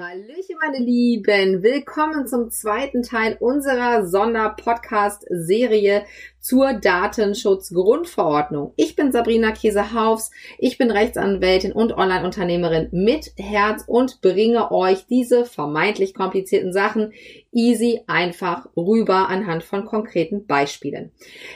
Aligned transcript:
Hallöchen, 0.00 0.54
meine 0.60 0.78
Lieben. 0.78 1.64
Willkommen 1.64 2.28
zum 2.28 2.52
zweiten 2.52 3.02
Teil 3.02 3.36
unserer 3.40 4.06
Sonderpodcast-Serie 4.06 6.04
zur 6.38 6.74
Datenschutzgrundverordnung. 6.74 8.74
Ich 8.76 8.94
bin 8.94 9.10
Sabrina 9.10 9.50
Käsehaufs. 9.50 10.30
Ich 10.56 10.78
bin 10.78 10.92
Rechtsanwältin 10.92 11.72
und 11.72 11.96
Online-Unternehmerin 11.96 12.90
mit 12.92 13.32
Herz 13.38 13.82
und 13.88 14.20
bringe 14.20 14.70
euch 14.70 15.06
diese 15.06 15.44
vermeintlich 15.44 16.14
komplizierten 16.14 16.72
Sachen 16.72 17.12
easy 17.50 18.02
einfach 18.06 18.68
rüber 18.76 19.28
anhand 19.28 19.64
von 19.64 19.84
konkreten 19.84 20.46
Beispielen. 20.46 21.10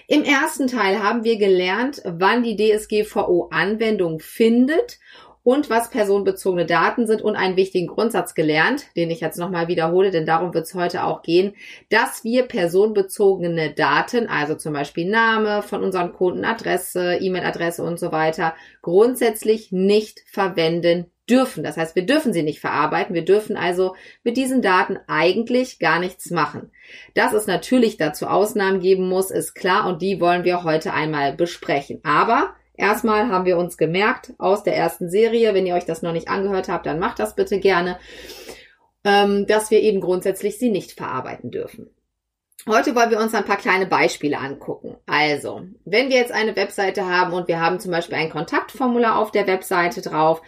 Im 0.09 0.25
ersten 0.25 0.67
Teil 0.67 1.01
haben 1.01 1.23
wir 1.23 1.39
gelernt, 1.39 2.03
wann 2.05 2.43
die 2.43 2.57
DSGVO 2.57 3.51
Anwendung 3.53 4.19
findet 4.19 4.99
und 5.45 5.71
was 5.71 5.91
personenbezogene 5.91 6.67
Daten 6.67 7.07
sind 7.07 7.23
und 7.23 7.37
einen 7.37 7.57
wichtigen 7.57 7.89
Grundsatz 7.89 8.35
gelernt, 8.35 8.87
den 8.97 9.11
ich 9.11 9.21
jetzt 9.21 9.39
nochmal 9.39 9.69
wiederhole, 9.69 10.11
denn 10.11 10.27
darum 10.27 10.55
wird 10.55 10.67
es 10.67 10.75
heute 10.75 11.05
auch 11.05 11.23
gehen, 11.23 11.55
dass 11.91 12.23
wir 12.23 12.45
personenbezogene 12.45 13.73
Daten, 13.73 14.29
also 14.29 14.55
zum 14.55 14.73
Beispiel 14.73 15.11
Name 15.11 15.63
von 15.63 15.83
unseren 15.83 16.13
Kunden, 16.13 16.45
Adresse, 16.45 17.17
E-Mail-Adresse 17.21 17.83
und 17.83 17.99
so 17.99 18.13
weiter, 18.13 18.55
grundsätzlich 18.83 19.73
nicht 19.73 20.21
verwenden 20.27 21.07
dürfen. 21.29 21.65
Das 21.65 21.77
heißt, 21.77 21.97
wir 21.97 22.05
dürfen 22.05 22.33
sie 22.33 22.43
nicht 22.43 22.61
verarbeiten. 22.61 23.15
Wir 23.15 23.25
dürfen 23.25 23.57
also 23.57 23.95
mit 24.25 24.37
diesen 24.37 24.61
Daten 24.61 24.99
eigentlich 25.07 25.79
gar 25.79 25.99
nichts 25.99 26.31
machen. 26.31 26.71
Dass 27.15 27.33
es 27.33 27.47
natürlich 27.47 27.97
dazu 27.97 28.27
Ausnahmen 28.27 28.81
geben 28.81 29.09
muss, 29.09 29.31
ist 29.31 29.55
klar 29.55 29.87
und 29.89 30.03
die 30.03 30.21
wollen 30.21 30.45
wir 30.45 30.65
heute 30.65 30.93
einmal 30.93 31.33
besprechen. 31.33 32.01
Aber 32.03 32.55
Erstmal 32.75 33.29
haben 33.29 33.45
wir 33.45 33.59
uns 33.59 33.77
gemerkt 33.77 34.33
aus 34.39 34.63
der 34.63 34.77
ersten 34.77 35.11
Serie, 35.11 35.55
wenn 35.55 35.67
ihr 35.67 35.75
euch 35.75 35.85
das 35.85 36.03
noch 36.03 36.13
nicht 36.13 36.29
angehört 36.29 36.69
habt, 36.69 36.87
dann 36.87 36.99
macht 36.99 37.19
das 37.19 37.35
bitte 37.35 37.61
gerne, 37.61 37.99
ähm, 39.05 39.47
dass 39.47 39.71
wir 39.71 39.81
eben 39.81 40.01
grundsätzlich 40.01 40.59
sie 40.59 40.71
nicht 40.71 40.93
verarbeiten 40.93 41.51
dürfen. 41.51 41.91
Heute 42.69 42.95
wollen 42.95 43.11
wir 43.11 43.19
uns 43.19 43.35
ein 43.35 43.45
paar 43.45 43.57
kleine 43.57 43.87
Beispiele 43.87 44.39
angucken. 44.39 44.97
Also, 45.07 45.63
wenn 45.85 46.11
wir 46.11 46.17
jetzt 46.17 46.31
eine 46.31 46.55
Webseite 46.55 47.09
haben 47.09 47.33
und 47.33 47.49
wir 47.49 47.61
haben 47.61 47.81
zum 47.81 47.91
Beispiel 47.91 48.17
ein 48.17 48.31
Kontaktformular 48.31 49.19
auf 49.19 49.33
der 49.33 49.49
Webseite 49.49 50.01
drauf 50.01 50.41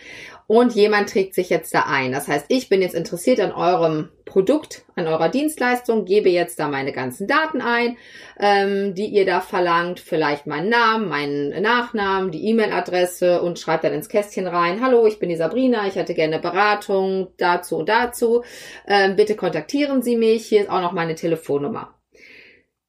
und 0.47 0.75
jemand 0.75 1.11
trägt 1.11 1.35
sich 1.35 1.51
jetzt 1.51 1.75
da 1.75 1.85
ein. 1.87 2.13
Das 2.13 2.29
heißt, 2.29 2.47
ich 2.49 2.69
bin 2.69 2.83
jetzt 2.83 2.95
interessiert 2.95 3.41
an 3.41 3.53
eurem 3.53 4.11
Produkt, 4.25 4.85
an 4.97 5.07
eurer 5.07 5.29
Dienstleistung, 5.29 6.05
gebe 6.05 6.29
jetzt 6.29 6.59
da 6.59 6.69
meine 6.69 6.93
ganzen 6.93 7.27
Daten 7.27 7.61
ein, 7.61 7.97
ähm, 8.39 8.95
die 8.95 9.07
ihr 9.07 9.27
da 9.27 9.41
verlangt, 9.41 10.01
vielleicht 10.01 10.47
meinen 10.47 10.69
Namen, 10.69 11.09
meinen 11.09 11.63
Nachnamen, 11.63 12.31
die 12.31 12.49
E-Mail-Adresse 12.49 13.43
und 13.43 13.59
schreibt 13.59 13.85
dann 13.85 13.93
ins 13.93 14.09
Kästchen 14.09 14.47
rein, 14.47 14.83
hallo, 14.83 15.07
ich 15.07 15.19
bin 15.19 15.29
die 15.29 15.37
Sabrina, 15.37 15.87
ich 15.87 15.97
hätte 15.97 16.15
gerne 16.15 16.39
Beratung 16.39 17.29
dazu 17.37 17.77
und 17.77 17.89
dazu, 17.89 18.43
ähm, 18.87 19.17
bitte 19.17 19.37
kontaktieren 19.37 20.03
Sie 20.03 20.17
mich, 20.17 20.47
hier 20.47 20.63
ist 20.63 20.71
auch 20.71 20.81
noch 20.81 20.93
meine 20.93 21.15
Telefonnummer 21.15 21.95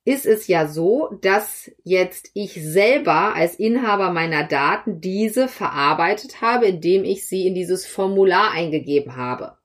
ist 0.05 0.27
es 0.27 0.47
ja 0.47 0.67
so, 0.67 1.09
dass 1.21 1.71
jetzt 1.83 2.29
ich 2.35 2.53
selber 2.53 3.33
als 3.35 3.55
Inhaber 3.55 4.11
meiner 4.11 4.43
Daten 4.43 5.01
diese 5.01 5.47
verarbeitet 5.47 6.41
habe, 6.41 6.67
indem 6.67 7.03
ich 7.03 7.27
sie 7.27 7.47
in 7.47 7.55
dieses 7.55 7.87
Formular 7.87 8.51
eingegeben 8.51 9.15
habe. 9.15 9.57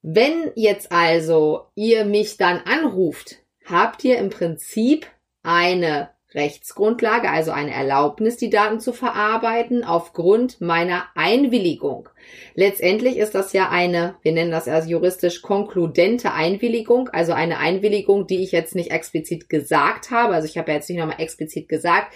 Wenn 0.00 0.50
jetzt 0.56 0.90
also 0.90 1.66
ihr 1.74 2.06
mich 2.06 2.38
dann 2.38 2.60
anruft, 2.64 3.36
habt 3.64 4.02
ihr 4.04 4.18
im 4.18 4.30
Prinzip 4.30 5.06
eine 5.42 6.10
Rechtsgrundlage, 6.34 7.28
also 7.28 7.50
eine 7.50 7.72
Erlaubnis, 7.72 8.38
die 8.38 8.50
Daten 8.50 8.80
zu 8.80 8.94
verarbeiten, 8.94 9.84
aufgrund 9.84 10.62
meiner 10.62 11.04
Einwilligung. 11.14 12.08
Letztendlich 12.54 13.16
ist 13.16 13.34
das 13.34 13.52
ja 13.52 13.70
eine, 13.70 14.16
wir 14.22 14.32
nennen 14.32 14.50
das 14.50 14.68
als 14.68 14.88
juristisch 14.88 15.42
konkludente 15.42 16.32
Einwilligung, 16.32 17.08
also 17.08 17.32
eine 17.32 17.58
Einwilligung, 17.58 18.26
die 18.26 18.42
ich 18.42 18.52
jetzt 18.52 18.74
nicht 18.74 18.90
explizit 18.90 19.48
gesagt 19.48 20.10
habe. 20.10 20.34
Also 20.34 20.46
ich 20.46 20.58
habe 20.58 20.70
ja 20.70 20.76
jetzt 20.76 20.88
nicht 20.88 20.98
nochmal 20.98 21.20
explizit 21.20 21.68
gesagt, 21.68 22.12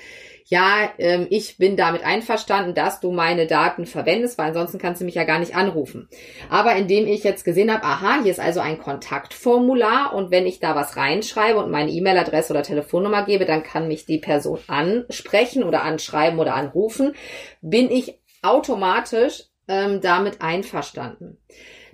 ja, 0.48 0.90
ähm, 0.98 1.26
ich 1.28 1.58
bin 1.58 1.76
damit 1.76 2.04
einverstanden, 2.04 2.74
dass 2.74 3.00
du 3.00 3.10
meine 3.10 3.48
Daten 3.48 3.84
verwendest, 3.84 4.38
weil 4.38 4.48
ansonsten 4.48 4.78
kannst 4.78 5.00
du 5.00 5.04
mich 5.04 5.16
ja 5.16 5.24
gar 5.24 5.40
nicht 5.40 5.56
anrufen. 5.56 6.08
Aber 6.48 6.76
indem 6.76 7.06
ich 7.08 7.24
jetzt 7.24 7.44
gesehen 7.44 7.72
habe, 7.72 7.82
aha, 7.82 8.22
hier 8.22 8.30
ist 8.30 8.38
also 8.38 8.60
ein 8.60 8.78
Kontaktformular 8.78 10.14
und 10.14 10.30
wenn 10.30 10.46
ich 10.46 10.60
da 10.60 10.76
was 10.76 10.96
reinschreibe 10.96 11.58
und 11.58 11.70
meine 11.72 11.90
E-Mail-Adresse 11.90 12.52
oder 12.52 12.62
Telefonnummer 12.62 13.24
gebe, 13.24 13.44
dann 13.44 13.64
kann 13.64 13.88
mich 13.88 14.06
die 14.06 14.18
Person 14.18 14.60
ansprechen 14.68 15.64
oder 15.64 15.82
anschreiben 15.82 16.38
oder 16.38 16.54
anrufen, 16.54 17.14
bin 17.60 17.90
ich 17.90 18.20
automatisch 18.42 19.46
ähm, 19.68 20.00
damit 20.00 20.42
einverstanden. 20.42 21.38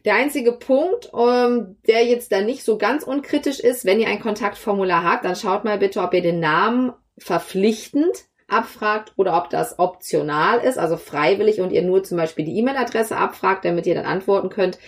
Der 0.04 0.14
einzige 0.14 0.52
Punkt, 0.52 1.10
ähm, 1.16 1.76
der 1.86 2.04
jetzt 2.04 2.32
da 2.32 2.40
nicht 2.40 2.64
so 2.64 2.76
ganz 2.76 3.04
unkritisch 3.04 3.60
ist, 3.60 3.84
wenn 3.84 4.00
ihr 4.00 4.08
ein 4.08 4.20
Kontaktformular 4.20 5.04
habt, 5.04 5.24
dann 5.24 5.36
schaut 5.36 5.64
mal 5.64 5.78
bitte, 5.78 6.00
ob 6.00 6.12
ihr 6.12 6.22
den 6.22 6.40
Namen 6.40 6.92
verpflichtend 7.18 8.26
abfragt 8.48 9.12
oder 9.16 9.36
ob 9.36 9.48
das 9.50 9.78
optional 9.78 10.58
ist, 10.60 10.78
also 10.78 10.96
freiwillig 10.96 11.60
und 11.60 11.70
ihr 11.70 11.82
nur 11.82 12.02
zum 12.02 12.18
Beispiel 12.18 12.44
die 12.44 12.58
E-Mail-Adresse 12.58 13.16
abfragt, 13.16 13.64
damit 13.64 13.86
ihr 13.86 13.94
dann 13.94 14.04
antworten 14.04 14.50
könnt. 14.50 14.78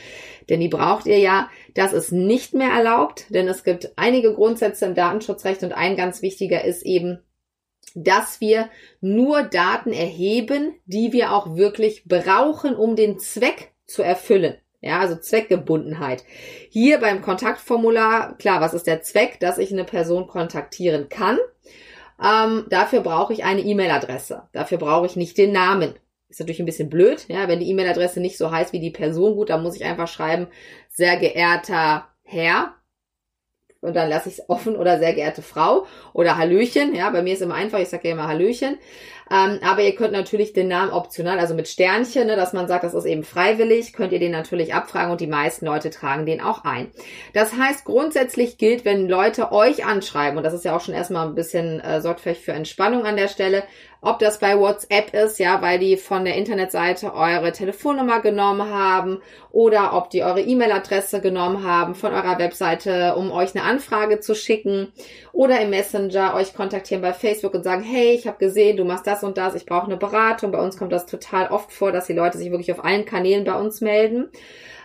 Denn 0.50 0.60
die 0.60 0.68
braucht 0.68 1.06
ihr 1.06 1.18
ja. 1.18 1.48
Das 1.74 1.92
ist 1.92 2.12
nicht 2.12 2.52
mehr 2.52 2.70
erlaubt, 2.70 3.26
denn 3.30 3.48
es 3.48 3.64
gibt 3.64 3.92
einige 3.96 4.34
Grundsätze 4.34 4.84
im 4.84 4.94
Datenschutzrecht 4.94 5.62
und 5.62 5.72
ein 5.72 5.96
ganz 5.96 6.22
wichtiger 6.22 6.64
ist 6.64 6.84
eben, 6.84 7.20
dass 7.94 8.40
wir 8.40 8.68
nur 9.00 9.42
Daten 9.44 9.92
erheben, 9.92 10.74
die 10.86 11.12
wir 11.12 11.32
auch 11.32 11.56
wirklich 11.56 12.04
brauchen, 12.04 12.74
um 12.74 12.96
den 12.96 13.18
Zweck 13.18 13.72
zu 13.86 14.02
erfüllen. 14.02 14.56
Ja, 14.80 15.00
also 15.00 15.16
Zweckgebundenheit. 15.16 16.24
Hier 16.68 16.98
beim 16.98 17.22
Kontaktformular, 17.22 18.36
klar, 18.36 18.60
was 18.60 18.74
ist 18.74 18.86
der 18.86 19.00
Zweck, 19.00 19.40
dass 19.40 19.56
ich 19.56 19.72
eine 19.72 19.84
Person 19.84 20.26
kontaktieren 20.26 21.08
kann? 21.08 21.38
Ähm, 22.22 22.66
dafür 22.68 23.00
brauche 23.00 23.32
ich 23.32 23.44
eine 23.44 23.62
E-Mail-Adresse. 23.62 24.42
Dafür 24.52 24.76
brauche 24.76 25.06
ich 25.06 25.16
nicht 25.16 25.38
den 25.38 25.52
Namen. 25.52 25.94
Ist 26.28 26.40
natürlich 26.40 26.60
ein 26.60 26.66
bisschen 26.66 26.90
blöd, 26.90 27.24
ja, 27.28 27.48
wenn 27.48 27.60
die 27.60 27.70
E-Mail-Adresse 27.70 28.20
nicht 28.20 28.36
so 28.36 28.50
heißt 28.50 28.72
wie 28.72 28.80
die 28.80 28.90
Person. 28.90 29.36
Gut, 29.36 29.50
dann 29.50 29.62
muss 29.62 29.76
ich 29.76 29.84
einfach 29.84 30.08
schreiben, 30.08 30.48
sehr 30.90 31.16
geehrter 31.16 32.08
Herr. 32.22 32.74
Und 33.84 33.94
dann 33.94 34.08
lasse 34.08 34.28
ich 34.28 34.38
es 34.38 34.48
offen 34.48 34.76
oder 34.76 34.98
sehr 34.98 35.14
geehrte 35.14 35.42
Frau 35.42 35.86
oder 36.12 36.36
Hallöchen. 36.36 36.94
Ja, 36.94 37.10
bei 37.10 37.22
mir 37.22 37.34
ist 37.34 37.42
immer 37.42 37.54
einfach, 37.54 37.78
ich 37.78 37.88
sage 37.88 38.08
ja 38.08 38.14
immer 38.14 38.28
Hallöchen. 38.28 38.78
Ähm, 39.30 39.58
aber 39.62 39.82
ihr 39.82 39.94
könnt 39.94 40.12
natürlich 40.12 40.52
den 40.52 40.68
Namen 40.68 40.92
optional, 40.92 41.38
also 41.38 41.54
mit 41.54 41.66
Sternchen, 41.66 42.26
ne, 42.26 42.36
dass 42.36 42.52
man 42.52 42.68
sagt, 42.68 42.84
das 42.84 42.94
ist 42.94 43.06
eben 43.06 43.24
freiwillig, 43.24 43.94
könnt 43.94 44.12
ihr 44.12 44.18
den 44.18 44.32
natürlich 44.32 44.74
abfragen 44.74 45.12
und 45.12 45.20
die 45.20 45.26
meisten 45.26 45.64
Leute 45.64 45.90
tragen 45.90 46.26
den 46.26 46.42
auch 46.42 46.64
ein. 46.64 46.88
Das 47.32 47.56
heißt, 47.56 47.84
grundsätzlich 47.84 48.58
gilt, 48.58 48.84
wenn 48.84 49.08
Leute 49.08 49.50
euch 49.50 49.86
anschreiben, 49.86 50.36
und 50.36 50.44
das 50.44 50.52
ist 50.52 50.64
ja 50.64 50.76
auch 50.76 50.80
schon 50.80 50.94
erstmal 50.94 51.26
ein 51.26 51.34
bisschen 51.34 51.80
äh, 51.80 52.02
sorgt 52.02 52.20
vielleicht 52.20 52.42
für 52.42 52.52
Entspannung 52.52 53.06
an 53.06 53.16
der 53.16 53.28
Stelle, 53.28 53.62
ob 54.04 54.18
das 54.18 54.38
bei 54.38 54.58
WhatsApp 54.58 55.14
ist, 55.14 55.38
ja, 55.38 55.62
weil 55.62 55.78
die 55.78 55.96
von 55.96 56.24
der 56.24 56.36
Internetseite 56.36 57.14
eure 57.14 57.52
Telefonnummer 57.52 58.20
genommen 58.20 58.68
haben 58.70 59.22
oder 59.50 59.94
ob 59.94 60.10
die 60.10 60.22
eure 60.22 60.42
E-Mail-Adresse 60.42 61.22
genommen 61.22 61.64
haben 61.64 61.94
von 61.94 62.12
eurer 62.12 62.38
Webseite, 62.38 63.14
um 63.16 63.32
euch 63.32 63.54
eine 63.54 63.64
Anfrage 63.64 64.20
zu 64.20 64.34
schicken 64.34 64.92
oder 65.32 65.58
im 65.60 65.70
Messenger 65.70 66.34
euch 66.34 66.54
kontaktieren 66.54 67.00
bei 67.00 67.14
Facebook 67.14 67.54
und 67.54 67.64
sagen, 67.64 67.82
hey, 67.82 68.12
ich 68.12 68.26
habe 68.26 68.36
gesehen, 68.36 68.76
du 68.76 68.84
machst 68.84 69.06
das 69.06 69.24
und 69.24 69.38
das, 69.38 69.54
ich 69.54 69.64
brauche 69.64 69.86
eine 69.86 69.96
Beratung. 69.96 70.52
Bei 70.52 70.60
uns 70.60 70.76
kommt 70.76 70.92
das 70.92 71.06
total 71.06 71.48
oft 71.48 71.72
vor, 71.72 71.90
dass 71.90 72.06
die 72.06 72.12
Leute 72.12 72.36
sich 72.36 72.50
wirklich 72.50 72.72
auf 72.72 72.84
allen 72.84 73.06
Kanälen 73.06 73.44
bei 73.44 73.54
uns 73.54 73.80
melden. 73.80 74.28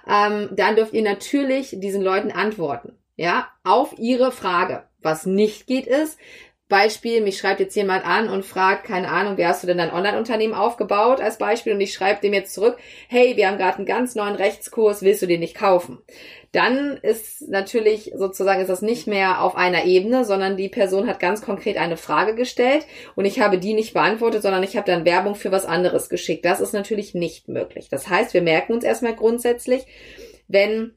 Ähm, 0.10 0.50
dann 0.52 0.78
dürft 0.78 0.94
ihr 0.94 1.04
natürlich 1.04 1.76
diesen 1.78 2.02
Leuten 2.02 2.32
antworten, 2.32 2.98
ja, 3.18 3.50
auf 3.66 3.96
ihre 3.98 4.32
Frage. 4.32 4.84
Was 5.02 5.26
nicht 5.26 5.66
geht 5.66 5.88
ist, 5.88 6.18
Beispiel, 6.70 7.22
mich 7.22 7.40
schreibt 7.40 7.60
jetzt 7.60 7.76
jemand 7.76 8.06
an 8.06 8.30
und 8.30 8.46
fragt, 8.46 8.86
keine 8.86 9.10
Ahnung, 9.10 9.38
wie 9.38 9.46
hast 9.46 9.64
du 9.64 9.68
denn 9.68 9.80
dein 9.80 9.92
Online-Unternehmen 9.92 10.54
aufgebaut 10.54 11.20
als 11.20 11.40
Beispiel 11.40 11.74
und 11.74 11.82
ich 11.82 11.94
schreibe 11.94 12.22
dem 12.22 12.34
jetzt 12.34 12.54
zurück, 12.54 12.78
hey, 13.08 13.36
wir 13.36 13.48
haben 13.48 13.58
gerade 13.58 13.78
einen 13.78 13.88
ganz 13.88 14.14
neuen 14.14 14.36
Rechtskurs, 14.36 15.02
willst 15.02 15.24
du 15.24 15.26
den 15.26 15.40
nicht 15.40 15.56
kaufen? 15.56 15.98
Dann 16.52 16.98
ist 16.98 17.50
natürlich 17.50 18.14
sozusagen 18.16 18.62
ist 18.62 18.70
das 18.70 18.84
nicht 18.84 19.08
mehr 19.08 19.42
auf 19.42 19.56
einer 19.56 19.86
Ebene, 19.86 20.26
sondern 20.26 20.58
die 20.58 20.70
Person 20.70 21.08
hat 21.08 21.20
ganz 21.20 21.42
konkret 21.42 21.78
eine 21.78 21.98
Frage 21.98 22.36
gestellt 22.36 22.86
und 23.16 23.26
ich 23.26 23.40
habe 23.40 23.58
die 23.58 23.74
nicht 23.74 23.94
beantwortet, 23.94 24.44
sondern 24.44 24.62
ich 24.62 24.78
habe 24.78 24.90
dann 24.90 25.06
Werbung 25.06 25.34
für 25.34 25.52
was 25.52 25.66
anderes 25.66 26.08
geschickt. 26.08 26.46
Das 26.46 26.60
ist 26.60 26.74
natürlich 26.74 27.16
nicht 27.16 27.48
möglich. 27.48 27.90
Das 27.90 28.10
heißt, 28.10 28.36
wir 28.36 28.44
merken 28.44 28.74
uns 28.74 28.84
erstmal 28.84 29.16
grundsätzlich, 29.16 29.86
wenn 30.48 30.94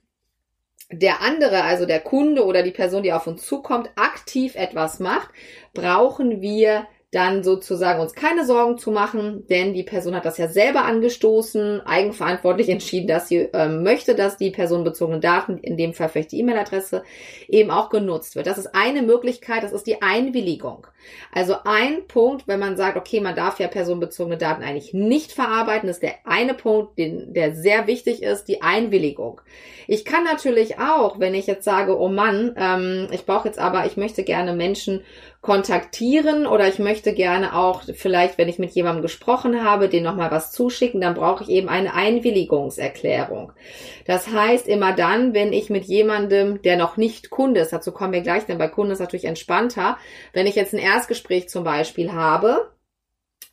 der 0.93 1.23
andere, 1.23 1.65
also 1.65 1.87
der 1.87 2.01
Kunde 2.01 2.45
oder 2.45 2.63
die 2.63 2.71
Person, 2.71 3.03
die 3.03 3.13
auf 3.13 3.27
uns 3.27 3.45
zukommt, 3.47 3.91
aktiv 3.97 4.55
etwas 4.55 5.01
macht, 5.01 5.31
brauchen 5.75 6.41
wir 6.41 6.87
dann 7.13 7.45
sozusagen 7.45 8.01
uns 8.01 8.15
keine 8.15 8.47
Sorgen 8.47 8.79
zu 8.79 8.91
machen, 8.91 9.47
denn 9.49 9.75
die 9.75 9.83
Person 9.83 10.17
hat 10.17 10.25
das 10.25 10.39
ja 10.39 10.49
selber 10.49 10.85
angestoßen, 10.85 11.83
eigenverantwortlich 11.83 12.71
entschieden, 12.71 13.07
dass 13.07 13.29
sie 13.29 13.51
ähm, 13.53 13.83
möchte, 13.83 14.15
dass 14.15 14.39
die 14.39 14.51
personenbezogenen 14.51 15.21
Daten, 15.21 15.59
in 15.59 15.77
dem 15.77 15.93
Fall 15.93 16.09
vielleicht 16.09 16.33
die 16.33 16.41
E-Mail-Adresse, 16.41 17.05
eben 17.49 17.71
auch 17.71 17.91
genutzt 17.91 18.35
wird. 18.35 18.47
Das 18.47 18.57
ist 18.57 18.75
eine 18.75 19.03
Möglichkeit, 19.03 19.63
das 19.63 19.73
ist 19.73 19.87
die 19.87 20.01
Einwilligung. 20.01 20.87
Also 21.33 21.57
ein 21.65 22.07
Punkt, 22.09 22.49
wenn 22.49 22.61
man 22.61 22.79
sagt, 22.79 22.97
okay, 22.97 23.21
man 23.21 23.37
darf 23.37 23.61
ja 23.61 23.69
personenbezogene 23.69 24.39
Daten 24.39 24.63
eigentlich 24.63 24.95
nicht 24.95 25.33
verarbeiten, 25.33 25.91
ist 25.91 26.03
der 26.03 26.15
eine 26.25 26.55
Punkt, 26.55 26.97
den, 26.97 27.35
der 27.35 27.55
sehr 27.55 27.87
wichtig 27.87 28.23
ist, 28.23 28.45
die 28.45 28.63
Einwilligung. 28.63 29.43
Ich 29.87 30.07
kann 30.07 30.25
natürlich 30.25 30.79
auch, 30.79 31.21
wenn 31.21 31.35
ich 31.35 31.47
jetzt 31.47 31.65
sage, 31.65 31.99
oh 31.99 32.09
Mann, 32.09 32.55
ähm, 32.57 33.09
ich 33.11 33.27
brauche 33.27 33.49
jetzt 33.49 33.59
aber, 33.59 33.85
ich 33.85 33.99
möchte 33.99 34.23
gerne 34.23 34.55
Menschen 34.55 35.03
kontaktieren 35.43 36.47
oder 36.47 36.69
ich 36.69 36.79
möchte 36.79 37.13
gerne 37.13 37.57
auch 37.57 37.83
vielleicht, 37.95 38.39
wenn 38.39 38.49
ich 38.49 38.61
mit 38.61 38.71
jemandem 38.71 39.03
gesprochen 39.03 39.65
habe, 39.65 39.89
den 39.89 40.05
nochmal 40.05 40.31
was 40.31 40.53
zuschicken, 40.53 41.01
dann 41.01 41.15
brauche 41.15 41.43
ich 41.43 41.51
eben 41.51 41.69
eine 41.69 41.95
Einwilligungserklärung. 41.95 43.53
Das 44.07 44.29
heißt, 44.29 44.69
immer 44.69 44.93
dann, 44.93 45.35
wenn 45.35 45.53
ich 45.53 45.69
mit 45.69 45.85
jemandem, 45.85 46.63
der 46.63 46.77
noch 46.77 46.97
nicht 46.97 47.31
Kunde 47.31 47.61
ist, 47.61 47.73
dazu 47.73 47.91
kommen 47.91 48.13
wir 48.13 48.21
gleich, 48.21 48.47
denn 48.47 48.57
bei 48.57 48.69
Kunden 48.69 48.93
ist 48.93 49.01
natürlich 49.01 49.25
entspannter, 49.25 49.99
wenn 50.33 50.47
ich 50.47 50.55
jetzt 50.55 50.75
ein 50.75 50.79
Erstgespräch 50.79 51.49
zum 51.49 51.65
Beispiel 51.65 52.13
habe, 52.13 52.71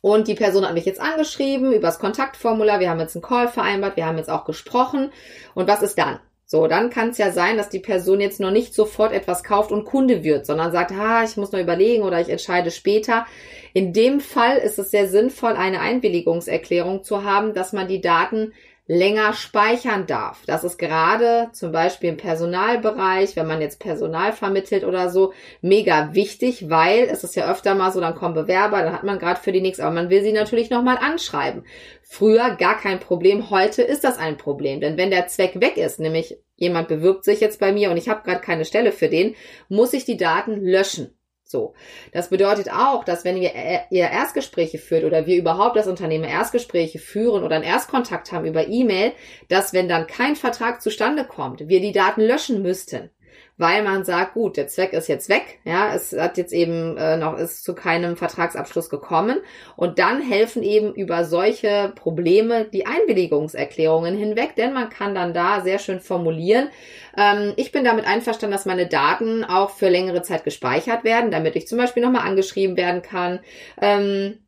und 0.02 0.28
die 0.28 0.34
Person 0.34 0.64
hat 0.64 0.72
mich 0.72 0.86
jetzt 0.86 1.00
angeschrieben 1.00 1.74
übers 1.74 1.98
Kontaktformular. 1.98 2.80
Wir 2.80 2.88
haben 2.88 3.00
jetzt 3.00 3.16
einen 3.16 3.22
Call 3.22 3.48
vereinbart. 3.48 3.96
Wir 3.96 4.06
haben 4.06 4.16
jetzt 4.16 4.30
auch 4.30 4.46
gesprochen. 4.46 5.12
Und 5.54 5.68
was 5.68 5.82
ist 5.82 5.98
dann? 5.98 6.20
So, 6.52 6.66
dann 6.66 6.90
kann 6.90 7.10
es 7.10 7.18
ja 7.18 7.30
sein, 7.30 7.56
dass 7.56 7.68
die 7.68 7.78
Person 7.78 8.20
jetzt 8.20 8.40
noch 8.40 8.50
nicht 8.50 8.74
sofort 8.74 9.12
etwas 9.12 9.44
kauft 9.44 9.70
und 9.70 9.84
Kunde 9.84 10.24
wird, 10.24 10.46
sondern 10.46 10.72
sagt, 10.72 10.90
ah, 10.90 11.22
ich 11.22 11.36
muss 11.36 11.52
noch 11.52 11.60
überlegen 11.60 12.02
oder 12.02 12.20
ich 12.20 12.28
entscheide 12.28 12.72
später. 12.72 13.24
In 13.72 13.92
dem 13.92 14.18
Fall 14.18 14.56
ist 14.56 14.76
es 14.76 14.90
sehr 14.90 15.06
sinnvoll, 15.06 15.52
eine 15.52 15.78
Einwilligungserklärung 15.78 17.04
zu 17.04 17.22
haben, 17.22 17.54
dass 17.54 17.72
man 17.72 17.86
die 17.86 18.00
Daten 18.00 18.52
länger 18.90 19.34
speichern 19.34 20.08
darf. 20.08 20.42
Das 20.46 20.64
ist 20.64 20.76
gerade 20.76 21.50
zum 21.52 21.70
Beispiel 21.70 22.10
im 22.10 22.16
Personalbereich, 22.16 23.36
wenn 23.36 23.46
man 23.46 23.60
jetzt 23.60 23.78
Personal 23.78 24.32
vermittelt 24.32 24.82
oder 24.82 25.10
so, 25.10 25.32
mega 25.62 26.12
wichtig, 26.12 26.68
weil 26.70 27.04
es 27.04 27.22
ist 27.22 27.36
ja 27.36 27.48
öfter 27.48 27.76
mal 27.76 27.92
so, 27.92 28.00
dann 28.00 28.16
kommen 28.16 28.34
Bewerber, 28.34 28.82
dann 28.82 28.92
hat 28.92 29.04
man 29.04 29.20
gerade 29.20 29.38
für 29.38 29.52
die 29.52 29.60
nichts, 29.60 29.78
aber 29.78 29.94
man 29.94 30.10
will 30.10 30.24
sie 30.24 30.32
natürlich 30.32 30.70
nochmal 30.70 30.98
anschreiben. 30.98 31.64
Früher 32.02 32.56
gar 32.56 32.80
kein 32.80 32.98
Problem, 32.98 33.50
heute 33.50 33.82
ist 33.82 34.02
das 34.02 34.18
ein 34.18 34.36
Problem. 34.36 34.80
Denn 34.80 34.96
wenn 34.96 35.10
der 35.10 35.28
Zweck 35.28 35.60
weg 35.60 35.76
ist, 35.76 36.00
nämlich 36.00 36.38
jemand 36.56 36.88
bewirbt 36.88 37.24
sich 37.24 37.38
jetzt 37.38 37.60
bei 37.60 37.70
mir 37.70 37.92
und 37.92 37.96
ich 37.96 38.08
habe 38.08 38.24
gerade 38.24 38.40
keine 38.40 38.64
Stelle 38.64 38.90
für 38.90 39.08
den, 39.08 39.36
muss 39.68 39.92
ich 39.92 40.04
die 40.04 40.16
Daten 40.16 40.60
löschen. 40.60 41.16
So. 41.50 41.74
Das 42.12 42.30
bedeutet 42.30 42.70
auch, 42.70 43.02
dass 43.02 43.24
wenn 43.24 43.36
ihr, 43.36 43.50
äh, 43.54 43.80
ihr 43.90 44.08
Erstgespräche 44.08 44.78
führt 44.78 45.02
oder 45.02 45.26
wir 45.26 45.36
überhaupt 45.36 45.76
das 45.76 45.88
Unternehmen 45.88 46.24
Erstgespräche 46.24 47.00
führen 47.00 47.42
oder 47.42 47.56
einen 47.56 47.64
Erstkontakt 47.64 48.30
haben 48.30 48.46
über 48.46 48.68
E-Mail, 48.68 49.12
dass 49.48 49.72
wenn 49.72 49.88
dann 49.88 50.06
kein 50.06 50.36
Vertrag 50.36 50.80
zustande 50.80 51.24
kommt, 51.24 51.68
wir 51.68 51.80
die 51.80 51.92
Daten 51.92 52.20
löschen 52.20 52.62
müssten 52.62 53.10
weil 53.60 53.82
man 53.82 54.04
sagt, 54.04 54.32
gut, 54.32 54.56
der 54.56 54.68
Zweck 54.68 54.94
ist 54.94 55.06
jetzt 55.06 55.28
weg, 55.28 55.60
ja, 55.64 55.94
es 55.94 56.12
hat 56.16 56.38
jetzt 56.38 56.54
eben 56.54 56.96
äh, 56.96 57.18
noch 57.18 57.36
ist 57.36 57.62
zu 57.62 57.74
keinem 57.74 58.16
Vertragsabschluss 58.16 58.88
gekommen 58.88 59.38
und 59.76 59.98
dann 59.98 60.22
helfen 60.22 60.62
eben 60.62 60.94
über 60.94 61.24
solche 61.24 61.92
Probleme 61.94 62.64
die 62.64 62.86
Einwilligungserklärungen 62.86 64.16
hinweg, 64.16 64.56
denn 64.56 64.72
man 64.72 64.88
kann 64.88 65.14
dann 65.14 65.34
da 65.34 65.60
sehr 65.60 65.78
schön 65.78 66.00
formulieren. 66.00 66.70
Ähm, 67.18 67.52
ich 67.56 67.70
bin 67.70 67.84
damit 67.84 68.06
einverstanden, 68.06 68.56
dass 68.56 68.64
meine 68.64 68.86
Daten 68.86 69.44
auch 69.44 69.70
für 69.70 69.90
längere 69.90 70.22
Zeit 70.22 70.44
gespeichert 70.44 71.04
werden, 71.04 71.30
damit 71.30 71.54
ich 71.54 71.68
zum 71.68 71.76
Beispiel 71.76 72.02
nochmal 72.02 72.26
angeschrieben 72.26 72.78
werden 72.78 73.02
kann. 73.02 73.40
Ähm, 73.80 74.38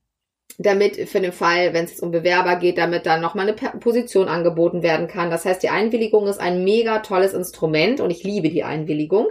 damit 0.58 1.08
für 1.08 1.20
den 1.20 1.32
Fall, 1.32 1.72
wenn 1.72 1.84
es 1.84 2.00
um 2.00 2.10
Bewerber 2.10 2.56
geht, 2.56 2.78
damit 2.78 3.06
dann 3.06 3.20
nochmal 3.20 3.48
eine 3.48 3.54
Position 3.78 4.28
angeboten 4.28 4.82
werden 4.82 5.08
kann. 5.08 5.30
Das 5.30 5.44
heißt, 5.44 5.62
die 5.62 5.68
Einwilligung 5.68 6.26
ist 6.26 6.40
ein 6.40 6.64
mega 6.64 6.98
tolles 7.00 7.34
Instrument 7.34 8.00
und 8.00 8.10
ich 8.10 8.24
liebe 8.24 8.50
die 8.50 8.64
Einwilligung, 8.64 9.28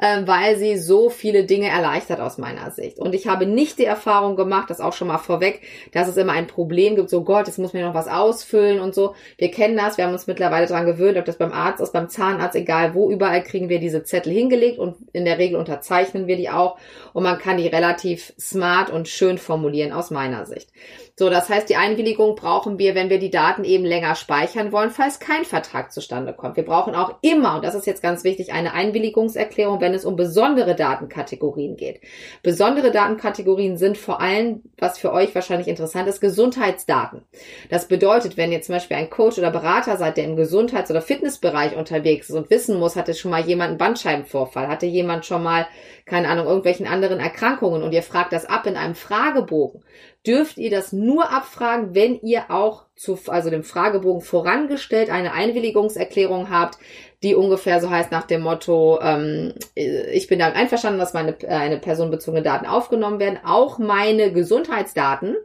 äh, 0.00 0.22
weil 0.26 0.56
sie 0.56 0.78
so 0.78 1.10
viele 1.10 1.44
Dinge 1.44 1.68
erleichtert 1.68 2.20
aus 2.20 2.38
meiner 2.38 2.70
Sicht. 2.70 2.98
Und 2.98 3.14
ich 3.14 3.26
habe 3.26 3.46
nicht 3.46 3.78
die 3.78 3.84
Erfahrung 3.84 4.36
gemacht, 4.36 4.70
das 4.70 4.80
auch 4.80 4.92
schon 4.92 5.08
mal 5.08 5.18
vorweg, 5.18 5.62
dass 5.92 6.08
es 6.08 6.16
immer 6.16 6.32
ein 6.32 6.46
Problem 6.46 6.96
gibt, 6.96 7.10
so 7.10 7.22
Gott, 7.24 7.46
jetzt 7.46 7.58
muss 7.58 7.72
mir 7.72 7.86
noch 7.86 7.94
was 7.94 8.08
ausfüllen 8.08 8.80
und 8.80 8.94
so. 8.94 9.14
Wir 9.38 9.50
kennen 9.50 9.76
das, 9.76 9.98
wir 9.98 10.04
haben 10.04 10.12
uns 10.12 10.26
mittlerweile 10.26 10.66
daran 10.66 10.86
gewöhnt, 10.86 11.18
ob 11.18 11.24
das 11.24 11.38
beim 11.38 11.52
Arzt 11.52 11.80
ist, 11.80 11.92
beim 11.92 12.08
Zahnarzt, 12.08 12.56
egal 12.56 12.94
wo, 12.94 13.10
überall 13.10 13.42
kriegen 13.42 13.68
wir 13.68 13.78
diese 13.78 14.04
Zettel 14.04 14.32
hingelegt 14.32 14.78
und 14.78 14.96
in 15.12 15.24
der 15.24 15.38
Regel 15.38 15.58
unterzeichnen 15.58 16.26
wir 16.26 16.36
die 16.36 16.50
auch 16.50 16.78
und 17.12 17.22
man 17.22 17.38
kann 17.38 17.56
die 17.56 17.66
relativ 17.66 18.32
smart 18.38 18.90
und 18.90 19.08
schön 19.08 19.38
formulieren 19.38 19.92
aus 19.92 20.10
meiner 20.10 20.46
Sicht. 20.46 20.61
Nachricht. 20.66 21.11
So, 21.22 21.30
das 21.30 21.48
heißt, 21.48 21.68
die 21.68 21.76
Einwilligung 21.76 22.34
brauchen 22.34 22.80
wir, 22.80 22.96
wenn 22.96 23.08
wir 23.08 23.20
die 23.20 23.30
Daten 23.30 23.62
eben 23.62 23.84
länger 23.84 24.16
speichern 24.16 24.72
wollen, 24.72 24.90
falls 24.90 25.20
kein 25.20 25.44
Vertrag 25.44 25.92
zustande 25.92 26.32
kommt. 26.32 26.56
Wir 26.56 26.64
brauchen 26.64 26.96
auch 26.96 27.14
immer, 27.22 27.54
und 27.54 27.64
das 27.64 27.76
ist 27.76 27.86
jetzt 27.86 28.02
ganz 28.02 28.24
wichtig, 28.24 28.52
eine 28.52 28.74
Einwilligungserklärung, 28.74 29.80
wenn 29.80 29.94
es 29.94 30.04
um 30.04 30.16
besondere 30.16 30.74
Datenkategorien 30.74 31.76
geht. 31.76 32.00
Besondere 32.42 32.90
Datenkategorien 32.90 33.76
sind 33.76 33.98
vor 33.98 34.20
allem, 34.20 34.62
was 34.78 34.98
für 34.98 35.12
euch 35.12 35.32
wahrscheinlich 35.32 35.68
interessant 35.68 36.08
ist, 36.08 36.20
Gesundheitsdaten. 36.20 37.22
Das 37.70 37.86
bedeutet, 37.86 38.36
wenn 38.36 38.50
ihr 38.50 38.62
zum 38.62 38.74
Beispiel 38.74 38.96
ein 38.96 39.08
Coach 39.08 39.38
oder 39.38 39.52
Berater 39.52 39.98
seid, 39.98 40.16
der 40.16 40.24
im 40.24 40.34
Gesundheits- 40.34 40.90
oder 40.90 41.02
Fitnessbereich 41.02 41.76
unterwegs 41.76 42.30
ist 42.30 42.34
und 42.34 42.50
wissen 42.50 42.80
muss, 42.80 42.96
hatte 42.96 43.14
schon 43.14 43.30
mal 43.30 43.42
jemand 43.42 43.68
einen 43.68 43.78
Bandscheibenvorfall, 43.78 44.66
hatte 44.66 44.86
jemand 44.86 45.24
schon 45.24 45.44
mal, 45.44 45.68
keine 46.04 46.26
Ahnung, 46.26 46.46
irgendwelchen 46.46 46.88
anderen 46.88 47.20
Erkrankungen 47.20 47.84
und 47.84 47.92
ihr 47.92 48.02
fragt 48.02 48.32
das 48.32 48.44
ab 48.44 48.66
in 48.66 48.74
einem 48.74 48.96
Fragebogen, 48.96 49.84
dürft 50.26 50.58
ihr 50.58 50.70
das 50.70 50.92
nur 50.92 51.11
abfragen, 51.20 51.94
wenn 51.94 52.20
ihr 52.20 52.50
auch 52.50 52.84
zu, 52.96 53.18
also 53.26 53.50
dem 53.50 53.64
Fragebogen 53.64 54.22
vorangestellt 54.22 55.10
eine 55.10 55.32
Einwilligungserklärung 55.32 56.50
habt, 56.50 56.78
die 57.22 57.34
ungefähr 57.34 57.80
so 57.80 57.90
heißt 57.90 58.10
nach 58.10 58.26
dem 58.26 58.42
Motto, 58.42 58.98
ähm, 59.00 59.54
ich 59.74 60.26
bin 60.26 60.38
damit 60.38 60.56
einverstanden, 60.56 60.98
dass 60.98 61.14
meine 61.14 61.36
äh, 61.42 61.48
eine 61.48 61.78
personenbezogene 61.78 62.42
Daten 62.42 62.66
aufgenommen 62.66 63.20
werden, 63.20 63.38
auch 63.44 63.78
meine 63.78 64.32
Gesundheitsdaten, 64.32 65.36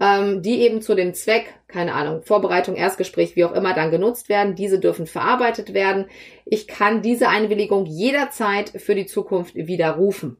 ähm, 0.00 0.42
die 0.42 0.60
eben 0.60 0.82
zu 0.82 0.94
dem 0.94 1.14
Zweck, 1.14 1.54
keine 1.68 1.94
Ahnung, 1.94 2.22
Vorbereitung, 2.22 2.76
Erstgespräch, 2.76 3.36
wie 3.36 3.44
auch 3.44 3.52
immer, 3.52 3.74
dann 3.74 3.90
genutzt 3.90 4.28
werden. 4.28 4.54
Diese 4.54 4.78
dürfen 4.78 5.06
verarbeitet 5.06 5.72
werden. 5.74 6.06
Ich 6.44 6.68
kann 6.68 7.02
diese 7.02 7.28
Einwilligung 7.28 7.86
jederzeit 7.86 8.70
für 8.76 8.94
die 8.94 9.06
Zukunft 9.06 9.54
widerrufen. 9.54 10.36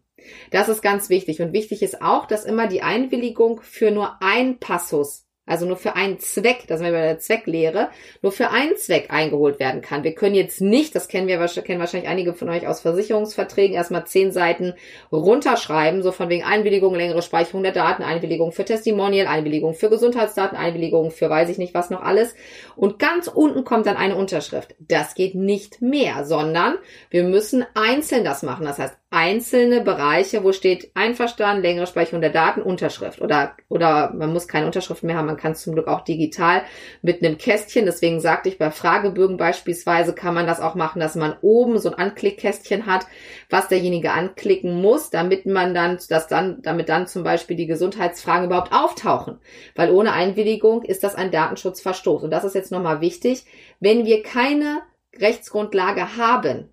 Das 0.50 0.68
ist 0.68 0.82
ganz 0.82 1.08
wichtig. 1.08 1.40
Und 1.40 1.52
wichtig 1.52 1.82
ist 1.82 2.02
auch, 2.02 2.26
dass 2.26 2.44
immer 2.44 2.66
die 2.66 2.82
Einwilligung 2.82 3.60
für 3.62 3.90
nur 3.90 4.22
ein 4.22 4.58
Passus 4.58 5.26
also 5.46 5.64
nur 5.64 5.76
für 5.76 5.94
einen 5.94 6.18
Zweck, 6.18 6.64
das 6.66 6.80
wir 6.80 6.90
bei 6.90 7.02
der 7.02 7.20
Zwecklehre, 7.20 7.88
nur 8.20 8.32
für 8.32 8.50
einen 8.50 8.76
Zweck 8.76 9.06
eingeholt 9.10 9.60
werden 9.60 9.80
kann. 9.80 10.02
Wir 10.02 10.14
können 10.14 10.34
jetzt 10.34 10.60
nicht, 10.60 10.94
das 10.94 11.06
kennen 11.06 11.28
wir 11.28 11.36
kennen 11.46 11.78
wahrscheinlich 11.78 12.10
einige 12.10 12.34
von 12.34 12.48
euch 12.48 12.66
aus 12.66 12.80
Versicherungsverträgen, 12.80 13.76
erstmal 13.76 14.06
zehn 14.06 14.32
Seiten 14.32 14.74
runterschreiben, 15.12 16.02
so 16.02 16.10
von 16.10 16.28
wegen 16.28 16.42
Einwilligung, 16.42 16.94
längere 16.94 17.22
Speicherung 17.22 17.62
der 17.62 17.72
Daten, 17.72 18.02
Einwilligung 18.02 18.50
für 18.50 18.64
Testimonial, 18.64 19.28
Einwilligung 19.28 19.74
für 19.74 19.88
Gesundheitsdaten, 19.88 20.58
Einwilligung 20.58 21.12
für 21.12 21.30
weiß 21.30 21.48
ich 21.48 21.58
nicht 21.58 21.74
was 21.74 21.90
noch 21.90 22.02
alles. 22.02 22.34
Und 22.74 22.98
ganz 22.98 23.28
unten 23.28 23.62
kommt 23.62 23.86
dann 23.86 23.96
eine 23.96 24.16
Unterschrift. 24.16 24.74
Das 24.80 25.14
geht 25.14 25.36
nicht 25.36 25.80
mehr, 25.80 26.24
sondern 26.24 26.74
wir 27.10 27.22
müssen 27.22 27.64
einzeln 27.74 28.24
das 28.24 28.42
machen. 28.42 28.66
Das 28.66 28.80
heißt, 28.80 28.96
einzelne 29.10 29.82
Bereiche, 29.82 30.42
wo 30.42 30.50
steht 30.52 30.90
einverstanden, 30.94 31.62
längere 31.62 31.86
Speicherung 31.86 32.20
der 32.20 32.30
Daten, 32.30 32.60
Unterschrift. 32.60 33.20
Oder, 33.20 33.56
oder 33.68 34.12
man 34.12 34.32
muss 34.32 34.48
keine 34.48 34.66
Unterschrift 34.66 35.04
mehr 35.04 35.16
haben, 35.16 35.26
man 35.26 35.36
kann 35.36 35.52
es 35.52 35.62
zum 35.62 35.74
Glück 35.74 35.86
auch 35.86 36.00
digital 36.00 36.62
mit 37.02 37.22
einem 37.22 37.38
Kästchen. 37.38 37.86
Deswegen 37.86 38.20
sagte 38.20 38.48
ich, 38.48 38.58
bei 38.58 38.72
Fragebögen 38.72 39.36
beispielsweise 39.36 40.12
kann 40.12 40.34
man 40.34 40.46
das 40.46 40.60
auch 40.60 40.74
machen, 40.74 40.98
dass 40.98 41.14
man 41.14 41.36
oben 41.40 41.78
so 41.78 41.90
ein 41.90 41.94
Anklickkästchen 41.94 42.86
hat, 42.86 43.06
was 43.48 43.68
derjenige 43.68 44.10
anklicken 44.10 44.82
muss, 44.82 45.10
damit 45.10 45.46
man 45.46 45.72
dann, 45.72 45.98
dass 46.08 46.26
dann, 46.26 46.60
damit 46.62 46.88
dann 46.88 47.06
zum 47.06 47.22
Beispiel 47.22 47.56
die 47.56 47.68
Gesundheitsfragen 47.68 48.46
überhaupt 48.46 48.72
auftauchen. 48.72 49.38
Weil 49.76 49.92
ohne 49.92 50.14
Einwilligung 50.14 50.82
ist 50.82 51.04
das 51.04 51.14
ein 51.14 51.30
Datenschutzverstoß. 51.30 52.24
Und 52.24 52.32
das 52.32 52.44
ist 52.44 52.54
jetzt 52.54 52.72
nochmal 52.72 53.00
wichtig. 53.00 53.44
Wenn 53.78 54.04
wir 54.04 54.24
keine 54.24 54.82
Rechtsgrundlage 55.16 56.16
haben, 56.16 56.70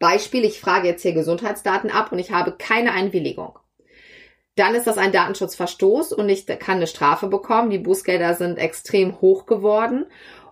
Beispiel, 0.00 0.44
ich 0.44 0.60
frage 0.60 0.88
jetzt 0.88 1.02
hier 1.02 1.12
Gesundheitsdaten 1.12 1.90
ab 1.90 2.10
und 2.10 2.18
ich 2.18 2.32
habe 2.32 2.56
keine 2.58 2.92
Einwilligung. 2.92 3.56
Dann 4.56 4.74
ist 4.74 4.86
das 4.86 4.98
ein 4.98 5.12
Datenschutzverstoß 5.12 6.12
und 6.12 6.28
ich 6.28 6.46
kann 6.46 6.78
eine 6.78 6.88
Strafe 6.88 7.28
bekommen. 7.28 7.70
Die 7.70 7.78
Bußgelder 7.78 8.34
sind 8.34 8.58
extrem 8.58 9.20
hoch 9.20 9.46
geworden. 9.46 10.06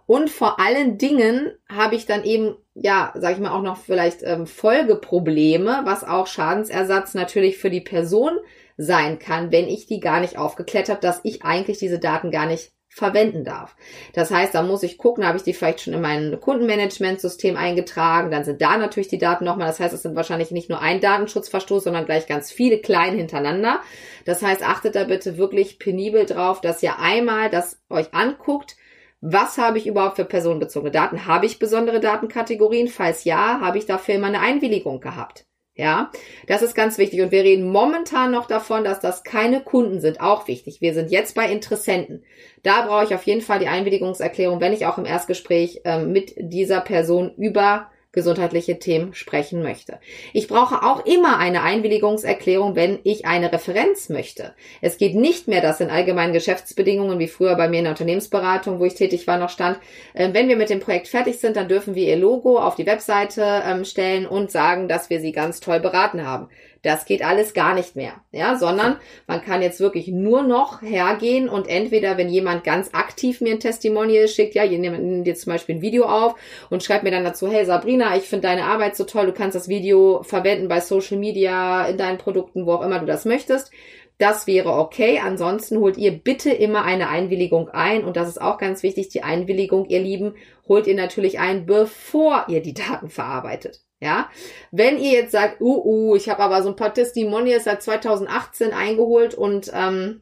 Und 0.06 0.30
vor 0.30 0.60
allen 0.60 0.96
Dingen 0.96 1.52
habe 1.68 1.96
ich 1.96 2.06
dann 2.06 2.24
eben, 2.24 2.56
ja, 2.74 3.12
sage 3.16 3.34
ich 3.34 3.40
mal, 3.40 3.50
auch 3.50 3.62
noch 3.62 3.76
vielleicht 3.76 4.22
ähm, 4.22 4.46
Folgeprobleme, 4.46 5.82
was 5.84 6.04
auch 6.04 6.26
Schadensersatz 6.26 7.14
natürlich 7.14 7.58
für 7.58 7.68
die 7.68 7.82
Person 7.82 8.38
sein 8.78 9.18
kann, 9.18 9.50
wenn 9.50 9.66
ich 9.66 9.86
die 9.86 10.00
gar 10.00 10.20
nicht 10.20 10.38
aufgeklärt 10.38 10.88
habe, 10.88 11.00
dass 11.00 11.20
ich 11.24 11.42
eigentlich 11.42 11.78
diese 11.78 11.98
Daten 11.98 12.30
gar 12.30 12.46
nicht 12.46 12.72
verwenden 12.88 13.44
darf. 13.44 13.76
Das 14.12 14.30
heißt, 14.30 14.54
da 14.54 14.62
muss 14.62 14.82
ich 14.82 14.98
gucken, 14.98 15.26
habe 15.26 15.36
ich 15.36 15.44
die 15.44 15.54
vielleicht 15.54 15.80
schon 15.80 15.94
in 15.94 16.00
mein 16.00 16.40
Kundenmanagementsystem 16.40 17.56
eingetragen, 17.56 18.30
dann 18.30 18.44
sind 18.44 18.60
da 18.60 18.76
natürlich 18.76 19.08
die 19.08 19.18
Daten 19.18 19.44
nochmal. 19.44 19.68
Das 19.68 19.80
heißt, 19.80 19.94
es 19.94 20.02
sind 20.02 20.16
wahrscheinlich 20.16 20.50
nicht 20.50 20.68
nur 20.68 20.80
ein 20.80 21.00
Datenschutzverstoß, 21.00 21.84
sondern 21.84 22.06
gleich 22.06 22.26
ganz 22.26 22.50
viele 22.50 22.78
kleine 22.78 23.16
hintereinander. 23.16 23.80
Das 24.24 24.42
heißt, 24.42 24.62
achtet 24.62 24.94
da 24.94 25.04
bitte 25.04 25.38
wirklich 25.38 25.78
penibel 25.78 26.26
drauf, 26.26 26.60
dass 26.60 26.82
ihr 26.82 26.98
einmal 26.98 27.50
das 27.50 27.80
euch 27.88 28.12
anguckt, 28.14 28.76
was 29.20 29.58
habe 29.58 29.78
ich 29.78 29.86
überhaupt 29.86 30.16
für 30.16 30.24
personenbezogene 30.24 30.92
Daten? 30.92 31.26
Habe 31.26 31.46
ich 31.46 31.58
besondere 31.58 31.98
Datenkategorien? 31.98 32.86
Falls 32.86 33.24
ja, 33.24 33.60
habe 33.60 33.78
ich 33.78 33.86
dafür 33.86 34.14
immer 34.14 34.28
eine 34.28 34.40
Einwilligung 34.40 35.00
gehabt. 35.00 35.47
Ja, 35.78 36.10
das 36.48 36.62
ist 36.62 36.74
ganz 36.74 36.98
wichtig. 36.98 37.20
Und 37.22 37.30
wir 37.30 37.44
reden 37.44 37.70
momentan 37.70 38.32
noch 38.32 38.48
davon, 38.48 38.82
dass 38.82 38.98
das 38.98 39.22
keine 39.22 39.60
Kunden 39.60 40.00
sind. 40.00 40.20
Auch 40.20 40.48
wichtig. 40.48 40.80
Wir 40.80 40.92
sind 40.92 41.12
jetzt 41.12 41.36
bei 41.36 41.48
Interessenten. 41.52 42.24
Da 42.64 42.84
brauche 42.84 43.04
ich 43.04 43.14
auf 43.14 43.22
jeden 43.22 43.42
Fall 43.42 43.60
die 43.60 43.68
Einwilligungserklärung, 43.68 44.60
wenn 44.60 44.72
ich 44.72 44.86
auch 44.86 44.98
im 44.98 45.04
Erstgespräch 45.04 45.82
ähm, 45.84 46.10
mit 46.10 46.34
dieser 46.36 46.80
Person 46.80 47.32
über 47.36 47.92
gesundheitliche 48.12 48.78
Themen 48.78 49.12
sprechen 49.12 49.62
möchte. 49.62 50.00
Ich 50.32 50.48
brauche 50.48 50.82
auch 50.82 51.04
immer 51.04 51.38
eine 51.38 51.62
Einwilligungserklärung, 51.62 52.74
wenn 52.74 52.98
ich 53.04 53.26
eine 53.26 53.52
Referenz 53.52 54.08
möchte. 54.08 54.54
Es 54.80 54.96
geht 54.96 55.14
nicht 55.14 55.46
mehr, 55.46 55.60
dass 55.60 55.80
in 55.80 55.90
allgemeinen 55.90 56.32
Geschäftsbedingungen, 56.32 57.18
wie 57.18 57.28
früher 57.28 57.54
bei 57.54 57.68
mir 57.68 57.78
in 57.78 57.84
der 57.84 57.92
Unternehmensberatung, 57.92 58.80
wo 58.80 58.86
ich 58.86 58.94
tätig 58.94 59.26
war, 59.26 59.38
noch 59.38 59.50
stand, 59.50 59.78
äh, 60.14 60.32
wenn 60.32 60.48
wir 60.48 60.56
mit 60.56 60.70
dem 60.70 60.80
Projekt 60.80 61.08
fertig 61.08 61.38
sind, 61.38 61.56
dann 61.56 61.68
dürfen 61.68 61.94
wir 61.94 62.08
ihr 62.08 62.16
Logo 62.16 62.58
auf 62.58 62.76
die 62.76 62.86
Webseite 62.86 63.62
ähm, 63.66 63.84
stellen 63.84 64.26
und 64.26 64.50
sagen, 64.50 64.88
dass 64.88 65.10
wir 65.10 65.20
sie 65.20 65.32
ganz 65.32 65.60
toll 65.60 65.80
beraten 65.80 66.26
haben. 66.26 66.48
Das 66.82 67.04
geht 67.04 67.24
alles 67.24 67.54
gar 67.54 67.74
nicht 67.74 67.96
mehr, 67.96 68.12
ja, 68.30 68.56
sondern 68.56 68.98
man 69.26 69.42
kann 69.42 69.62
jetzt 69.62 69.80
wirklich 69.80 70.08
nur 70.08 70.42
noch 70.42 70.80
hergehen 70.80 71.48
und 71.48 71.68
entweder, 71.68 72.16
wenn 72.16 72.28
jemand 72.28 72.62
ganz 72.62 72.90
aktiv 72.92 73.40
mir 73.40 73.52
ein 73.52 73.60
Testimonial 73.60 74.28
schickt, 74.28 74.54
ja, 74.54 74.62
jemand 74.64 75.02
nimmt 75.02 75.26
jetzt 75.26 75.42
zum 75.42 75.52
Beispiel 75.52 75.76
ein 75.76 75.82
Video 75.82 76.04
auf 76.04 76.36
und 76.70 76.82
schreibt 76.82 77.04
mir 77.04 77.10
dann 77.10 77.24
dazu, 77.24 77.50
hey 77.50 77.64
Sabrina, 77.64 78.16
ich 78.16 78.24
finde 78.24 78.48
deine 78.48 78.64
Arbeit 78.64 78.96
so 78.96 79.04
toll, 79.04 79.26
du 79.26 79.32
kannst 79.32 79.56
das 79.56 79.68
Video 79.68 80.22
verwenden 80.22 80.68
bei 80.68 80.80
Social 80.80 81.18
Media, 81.18 81.86
in 81.86 81.98
deinen 81.98 82.18
Produkten, 82.18 82.66
wo 82.66 82.74
auch 82.74 82.82
immer 82.82 83.00
du 83.00 83.06
das 83.06 83.24
möchtest. 83.24 83.72
Das 84.18 84.46
wäre 84.48 84.72
okay. 84.72 85.20
Ansonsten 85.20 85.78
holt 85.78 85.96
ihr 85.96 86.12
bitte 86.12 86.50
immer 86.50 86.84
eine 86.84 87.08
Einwilligung 87.08 87.68
ein. 87.68 88.04
Und 88.04 88.16
das 88.16 88.28
ist 88.28 88.40
auch 88.40 88.58
ganz 88.58 88.82
wichtig. 88.82 89.08
Die 89.08 89.22
Einwilligung, 89.22 89.86
ihr 89.86 90.00
Lieben, 90.00 90.34
holt 90.66 90.86
ihr 90.86 90.96
natürlich 90.96 91.38
ein, 91.38 91.66
bevor 91.66 92.46
ihr 92.48 92.60
die 92.60 92.74
Daten 92.74 93.08
verarbeitet. 93.08 93.80
Ja, 94.00 94.30
wenn 94.70 94.96
ihr 94.98 95.10
jetzt 95.10 95.32
sagt, 95.32 95.60
uh, 95.60 95.82
uh, 95.84 96.14
ich 96.14 96.28
habe 96.28 96.42
aber 96.42 96.62
so 96.62 96.68
ein 96.68 96.76
paar 96.76 96.94
Testimonials 96.94 97.64
seit 97.64 97.82
2018 97.82 98.72
eingeholt 98.72 99.34
und 99.34 99.72
ähm, 99.74 100.20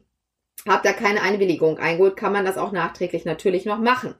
habt 0.67 0.83
da 0.83 0.93
keine 0.93 1.21
Einwilligung 1.21 1.77
eingeholt, 1.77 2.17
kann 2.17 2.33
man 2.33 2.43
das 2.43 2.57
auch 2.57 2.71
nachträglich 2.71 3.25
natürlich 3.25 3.65
noch 3.65 3.77
machen. 3.77 4.15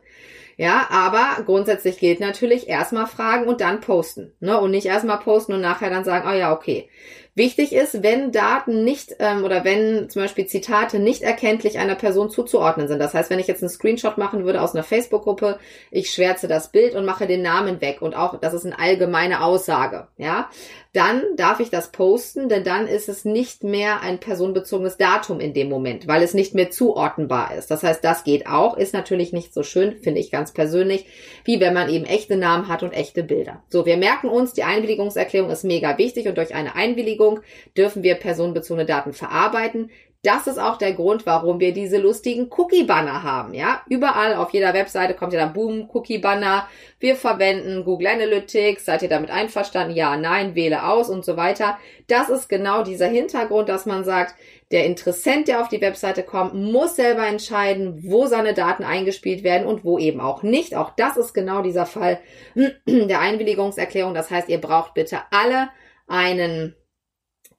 Ja, 0.60 0.88
aber 0.90 1.44
grundsätzlich 1.46 2.00
gilt 2.00 2.20
natürlich 2.20 2.68
erstmal 2.68 3.06
fragen 3.06 3.48
und 3.48 3.62
dann 3.62 3.80
posten. 3.80 4.34
Ne? 4.40 4.60
Und 4.60 4.72
nicht 4.72 4.88
erstmal 4.88 5.20
posten 5.20 5.54
und 5.54 5.62
nachher 5.62 5.92
dann 5.92 6.04
sagen, 6.04 6.28
oh 6.28 6.34
ja, 6.36 6.52
okay. 6.52 6.90
Wichtig 7.36 7.72
ist, 7.72 8.02
wenn 8.02 8.32
Daten 8.32 8.84
nicht 8.84 9.16
ähm, 9.20 9.44
oder 9.44 9.64
wenn 9.64 10.10
zum 10.10 10.24
Beispiel 10.24 10.48
Zitate 10.48 10.98
nicht 10.98 11.22
erkenntlich 11.22 11.78
einer 11.78 11.94
Person 11.94 12.32
zuzuordnen 12.32 12.88
sind. 12.88 12.98
Das 12.98 13.14
heißt, 13.14 13.30
wenn 13.30 13.38
ich 13.38 13.46
jetzt 13.46 13.62
einen 13.62 13.70
Screenshot 13.70 14.18
machen 14.18 14.44
würde 14.44 14.60
aus 14.60 14.74
einer 14.74 14.84
Facebook-Gruppe, 14.84 15.60
ich 15.92 16.10
schwärze 16.10 16.48
das 16.48 16.72
Bild 16.72 16.96
und 16.96 17.06
mache 17.06 17.28
den 17.28 17.44
Namen 17.44 17.80
weg 17.80 18.02
und 18.02 18.16
auch, 18.16 18.40
das 18.40 18.56
ist 18.56 18.66
eine 18.66 18.80
allgemeine 18.80 19.44
Aussage, 19.44 20.08
ja, 20.18 20.50
dann 20.98 21.22
darf 21.36 21.60
ich 21.60 21.70
das 21.70 21.92
posten, 21.92 22.50
denn 22.50 22.64
dann 22.64 22.88
ist 22.88 23.08
es 23.08 23.24
nicht 23.24 23.64
mehr 23.64 24.02
ein 24.02 24.20
personenbezogenes 24.20 24.98
Datum 24.98 25.40
in 25.40 25.54
dem 25.54 25.70
Moment, 25.70 26.08
weil 26.08 26.24
es 26.24 26.34
nicht 26.34 26.56
mehr 26.56 26.72
zuordnenbar 26.72 27.54
ist. 27.56 27.70
Das 27.70 27.84
heißt, 27.84 28.04
das 28.04 28.24
geht 28.24 28.48
auch, 28.48 28.76
ist 28.76 28.96
natürlich 28.96 29.32
nicht 29.32 29.54
so 29.54 29.62
schön, 29.62 29.98
finde 29.98 30.20
ich 30.20 30.32
ganz 30.32 30.54
persönlich, 30.54 31.06
wie 31.44 31.60
wenn 31.60 31.76
man 31.76 31.90
eben 31.90 32.06
echte 32.06 32.36
Namen 32.36 32.68
hat 32.68 32.82
und 32.82 32.94
echte 32.94 33.22
Bilder. 33.22 33.62
So, 33.70 33.86
wir 33.86 33.96
merken 33.96 34.28
uns, 34.28 34.54
die 34.54 34.64
Einwilligungserklärung 34.64 35.52
ist 35.52 35.64
mega 35.64 36.00
wichtig 36.00 36.28
und 36.28 36.36
durch 36.36 36.56
eine 36.56 36.74
Einwilligung 36.74 37.42
dürfen 37.78 38.02
wir 38.02 38.16
personenbezogene 38.16 38.88
Daten 38.88 39.14
verarbeiten. 39.14 39.92
Das 40.28 40.46
ist 40.46 40.60
auch 40.60 40.76
der 40.76 40.92
Grund, 40.92 41.26
warum 41.26 41.62
wir 41.62 41.72
diese 41.72 42.00
lustigen 42.00 42.50
Cookie-Banner 42.52 43.24
haben. 43.24 43.54
Ja, 43.54 43.82
überall 43.88 44.36
auf 44.36 44.50
jeder 44.50 44.74
Webseite 44.74 45.14
kommt 45.14 45.32
ja 45.32 45.40
dann 45.40 45.54
Boom, 45.54 45.90
Cookie-Banner. 45.90 46.68
Wir 47.00 47.16
verwenden 47.16 47.86
Google 47.86 48.08
Analytics. 48.08 48.84
Seid 48.84 49.04
ihr 49.04 49.08
damit 49.08 49.32
einverstanden? 49.32 49.96
Ja, 49.96 50.18
nein, 50.18 50.54
wähle 50.54 50.84
aus 50.84 51.10
und 51.10 51.24
so 51.24 51.38
weiter. 51.38 51.78
Das 52.08 52.28
ist 52.28 52.50
genau 52.50 52.84
dieser 52.84 53.08
Hintergrund, 53.08 53.70
dass 53.70 53.86
man 53.86 54.04
sagt, 54.04 54.36
der 54.70 54.84
Interessent, 54.84 55.48
der 55.48 55.62
auf 55.62 55.70
die 55.70 55.80
Webseite 55.80 56.24
kommt, 56.24 56.54
muss 56.54 56.98
selber 56.98 57.26
entscheiden, 57.26 58.04
wo 58.04 58.26
seine 58.26 58.54
Daten 58.54 58.84
eingespielt 58.84 59.46
werden 59.46 59.66
und 59.66 59.86
wo 59.86 59.98
eben 59.98 60.20
auch 60.20 60.44
nicht. 60.44 60.76
Auch 60.76 60.92
das 60.98 61.16
ist 61.16 61.34
genau 61.34 61.62
dieser 61.62 61.86
Fall 61.86 62.20
der 62.86 63.22
Einwilligungserklärung. 63.22 64.14
Das 64.14 64.30
heißt, 64.30 64.50
ihr 64.50 64.60
braucht 64.60 64.94
bitte 64.94 65.20
alle 65.32 65.70
einen 66.06 66.76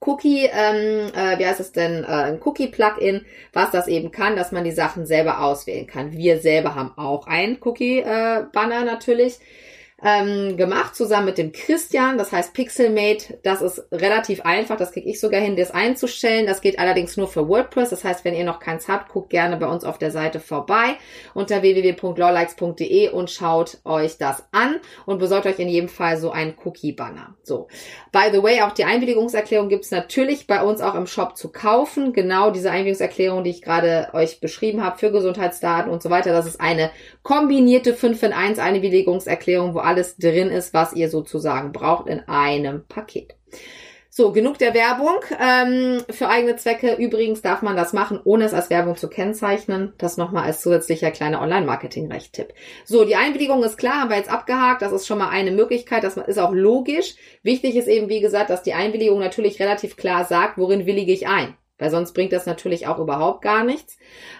Cookie, 0.00 0.48
ähm, 0.52 1.10
äh, 1.14 1.38
wie 1.38 1.46
heißt 1.46 1.60
es 1.60 1.72
denn, 1.72 2.04
äh, 2.04 2.06
ein 2.06 2.40
Cookie-Plugin, 2.42 3.26
was 3.52 3.72
das 3.72 3.88
eben 3.88 4.12
kann, 4.12 4.36
dass 4.36 4.52
man 4.52 4.64
die 4.64 4.70
Sachen 4.70 5.06
selber 5.06 5.40
auswählen 5.42 5.86
kann. 5.86 6.12
Wir 6.12 6.38
selber 6.38 6.74
haben 6.76 6.96
auch 6.96 7.26
ein 7.26 7.58
Cookie-Banner 7.60 8.82
äh, 8.82 8.84
natürlich 8.84 9.38
ähm, 10.02 10.56
gemacht, 10.56 10.94
zusammen 10.94 11.26
mit 11.26 11.38
dem 11.38 11.50
Christian. 11.50 12.18
Das 12.18 12.30
heißt 12.30 12.54
Pixelmate. 12.54 13.38
Das 13.42 13.62
ist 13.62 13.82
relativ 13.90 14.42
einfach. 14.42 14.76
Das 14.76 14.92
kriege 14.92 15.08
ich 15.08 15.18
sogar 15.18 15.40
hin, 15.40 15.56
das 15.56 15.72
einzustellen. 15.72 16.46
Das 16.46 16.60
geht 16.60 16.78
allerdings 16.78 17.16
nur 17.16 17.26
für 17.26 17.48
WordPress. 17.48 17.90
Das 17.90 18.04
heißt, 18.04 18.24
wenn 18.24 18.34
ihr 18.34 18.44
noch 18.44 18.60
keins 18.60 18.86
habt, 18.86 19.10
guckt 19.10 19.30
gerne 19.30 19.56
bei 19.56 19.66
uns 19.66 19.84
auf 19.84 19.98
der 19.98 20.12
Seite 20.12 20.38
vorbei 20.38 20.96
unter 21.34 21.62
www.lawlikes.de 21.62 23.10
und 23.10 23.30
schaut 23.30 23.78
euch 23.84 24.18
das 24.18 24.44
an 24.52 24.76
und 25.04 25.18
besorgt 25.18 25.46
euch 25.46 25.58
in 25.58 25.68
jedem 25.68 25.88
Fall 25.88 26.16
so 26.16 26.30
einen 26.30 26.54
Cookie-Banner. 26.64 27.34
So. 27.42 27.66
By 28.12 28.30
the 28.32 28.42
way, 28.42 28.62
auch 28.62 28.72
die 28.72 28.84
Einwilligungserklärung 28.84 29.68
gibt's 29.68 29.90
natürlich 29.90 30.46
bei 30.46 30.62
uns 30.62 30.80
auch 30.80 30.94
im 30.94 31.06
Shop 31.08 31.36
zu 31.36 31.50
kaufen. 31.50 32.12
Genau 32.12 32.52
diese 32.52 32.70
Einwilligungserklärung, 32.70 33.42
die 33.42 33.50
ich 33.50 33.62
gerade 33.62 34.10
euch 34.12 34.40
beschrieben 34.40 34.84
habe 34.84 34.98
für 34.98 35.10
Gesundheitsdaten 35.10 35.90
und 35.90 36.02
so 36.02 36.10
weiter. 36.10 36.32
Das 36.32 36.46
ist 36.46 36.60
eine 36.60 36.90
kombinierte 37.28 37.92
5 37.92 38.22
in 38.22 38.32
1 38.32 38.58
Einwilligungserklärung, 38.58 39.74
wo 39.74 39.80
alles 39.80 40.16
drin 40.16 40.48
ist, 40.48 40.72
was 40.72 40.94
ihr 40.94 41.10
sozusagen 41.10 41.72
braucht 41.72 42.08
in 42.08 42.20
einem 42.20 42.86
Paket. 42.88 43.34
So, 44.08 44.32
genug 44.32 44.56
der 44.56 44.72
Werbung. 44.72 45.16
Ähm, 45.38 46.02
für 46.08 46.30
eigene 46.30 46.56
Zwecke 46.56 46.94
übrigens 46.94 47.42
darf 47.42 47.60
man 47.60 47.76
das 47.76 47.92
machen, 47.92 48.18
ohne 48.24 48.46
es 48.46 48.54
als 48.54 48.70
Werbung 48.70 48.96
zu 48.96 49.10
kennzeichnen. 49.10 49.92
Das 49.98 50.16
nochmal 50.16 50.44
als 50.44 50.62
zusätzlicher 50.62 51.10
kleiner 51.10 51.42
Online-Marketing-Recht-Tipp. 51.42 52.54
So, 52.86 53.04
die 53.04 53.16
Einwilligung 53.16 53.62
ist 53.62 53.76
klar, 53.76 54.00
haben 54.00 54.08
wir 54.08 54.16
jetzt 54.16 54.32
abgehakt. 54.32 54.80
Das 54.80 54.92
ist 54.92 55.06
schon 55.06 55.18
mal 55.18 55.28
eine 55.28 55.50
Möglichkeit. 55.50 56.04
Das 56.04 56.16
ist 56.16 56.38
auch 56.38 56.54
logisch. 56.54 57.16
Wichtig 57.42 57.76
ist 57.76 57.88
eben, 57.88 58.08
wie 58.08 58.22
gesagt, 58.22 58.48
dass 58.48 58.62
die 58.62 58.72
Einwilligung 58.72 59.18
natürlich 59.18 59.60
relativ 59.60 59.96
klar 59.98 60.24
sagt, 60.24 60.56
worin 60.56 60.86
willige 60.86 61.12
ich 61.12 61.28
ein 61.28 61.54
weil 61.78 61.90
sonst 61.90 62.12
bringt 62.12 62.32
das 62.32 62.46
natürlich 62.46 62.86
auch 62.86 62.98
überhaupt 62.98 63.42
gar 63.42 63.64
nichts. 63.64 63.98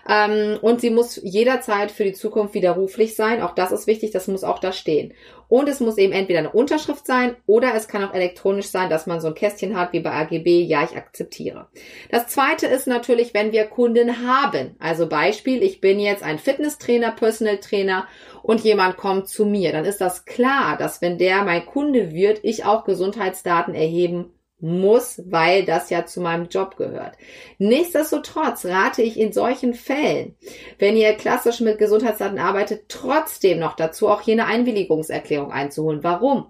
Ähm, 0.09 0.59
und 0.61 0.81
sie 0.81 0.91
muss 0.91 1.21
jederzeit 1.23 1.91
für 1.91 2.05
die 2.05 2.13
Zukunft 2.13 2.55
widerruflich 2.55 3.15
sein. 3.15 3.43
Auch 3.43 3.55
das 3.55 3.73
ist 3.73 3.87
wichtig, 3.87 4.11
das 4.11 4.27
muss 4.27 4.45
auch 4.45 4.59
da 4.59 4.73
stehen. 4.73 5.15
Und 5.49 5.69
es 5.69 5.81
muss 5.81 5.97
eben 5.97 6.13
entweder 6.13 6.41
eine 6.41 6.53
Unterschrift 6.53 7.07
sein 7.07 7.37
oder 7.47 7.75
es 7.75 7.89
kann 7.89 8.05
auch 8.05 8.13
elektronisch 8.13 8.67
sein, 8.67 8.91
dass 8.91 9.07
man 9.07 9.21
so 9.21 9.29
ein 9.29 9.35
Kästchen 9.35 9.79
hat 9.79 9.93
wie 9.93 10.01
bei 10.01 10.11
AGB, 10.11 10.63
ja, 10.63 10.83
ich 10.85 10.97
akzeptiere. 10.97 11.69
Das 12.11 12.27
zweite 12.27 12.67
ist 12.67 12.87
natürlich, 12.87 13.33
wenn 13.33 13.53
wir 13.53 13.65
Kunden 13.65 14.27
haben. 14.29 14.77
Also 14.79 15.09
Beispiel, 15.09 15.63
ich 15.63 15.81
bin 15.81 16.01
jetzt 16.01 16.23
ein 16.23 16.39
Fitnesstrainer, 16.39 17.13
Personal 17.13 17.59
Trainer 17.59 18.07
und 18.43 18.61
jemand 18.61 18.99
kommt 18.99 19.29
zu 19.29 19.47
mir. 19.47 19.73
Dann 19.73 19.87
ist 19.87 20.03
das 20.03 20.27
klar, 20.27 20.77
dass 20.77 21.01
wenn 21.01 21.17
der 21.17 21.45
mein 21.45 21.65
Kunde 21.65 22.13
wird, 22.13 22.41
ich 22.43 22.67
auch 22.67 22.85
Gesundheitsdaten 22.85 23.75
erheben 23.75 24.33
muss, 24.61 25.23
weil 25.27 25.65
das 25.65 25.91
ja 25.91 26.05
zu 26.05 26.21
meinem 26.21 26.49
Job 26.49 26.77
gehört. 26.77 27.17
Nichtsdestotrotz 27.59 28.65
rate 28.67 29.03
ich 29.03 29.19
in 29.19 29.33
solchen 29.33 29.75
Fällen, 29.75 30.35
wenn 30.79 30.97
ihr 30.97 31.15
klassisch 31.15 31.61
mit 31.61 31.79
Gesundheitsdaten 31.79 32.39
arbeitet, 32.39 32.89
trotzdem 32.89 33.61
noch 33.61 33.77
dazu 33.77 34.09
auch 34.09 34.21
hier 34.21 34.35
eine 34.35 34.47
Einwilligungserklärung 34.47 35.53
einzuholen. 35.53 36.03
Warum? 36.03 36.47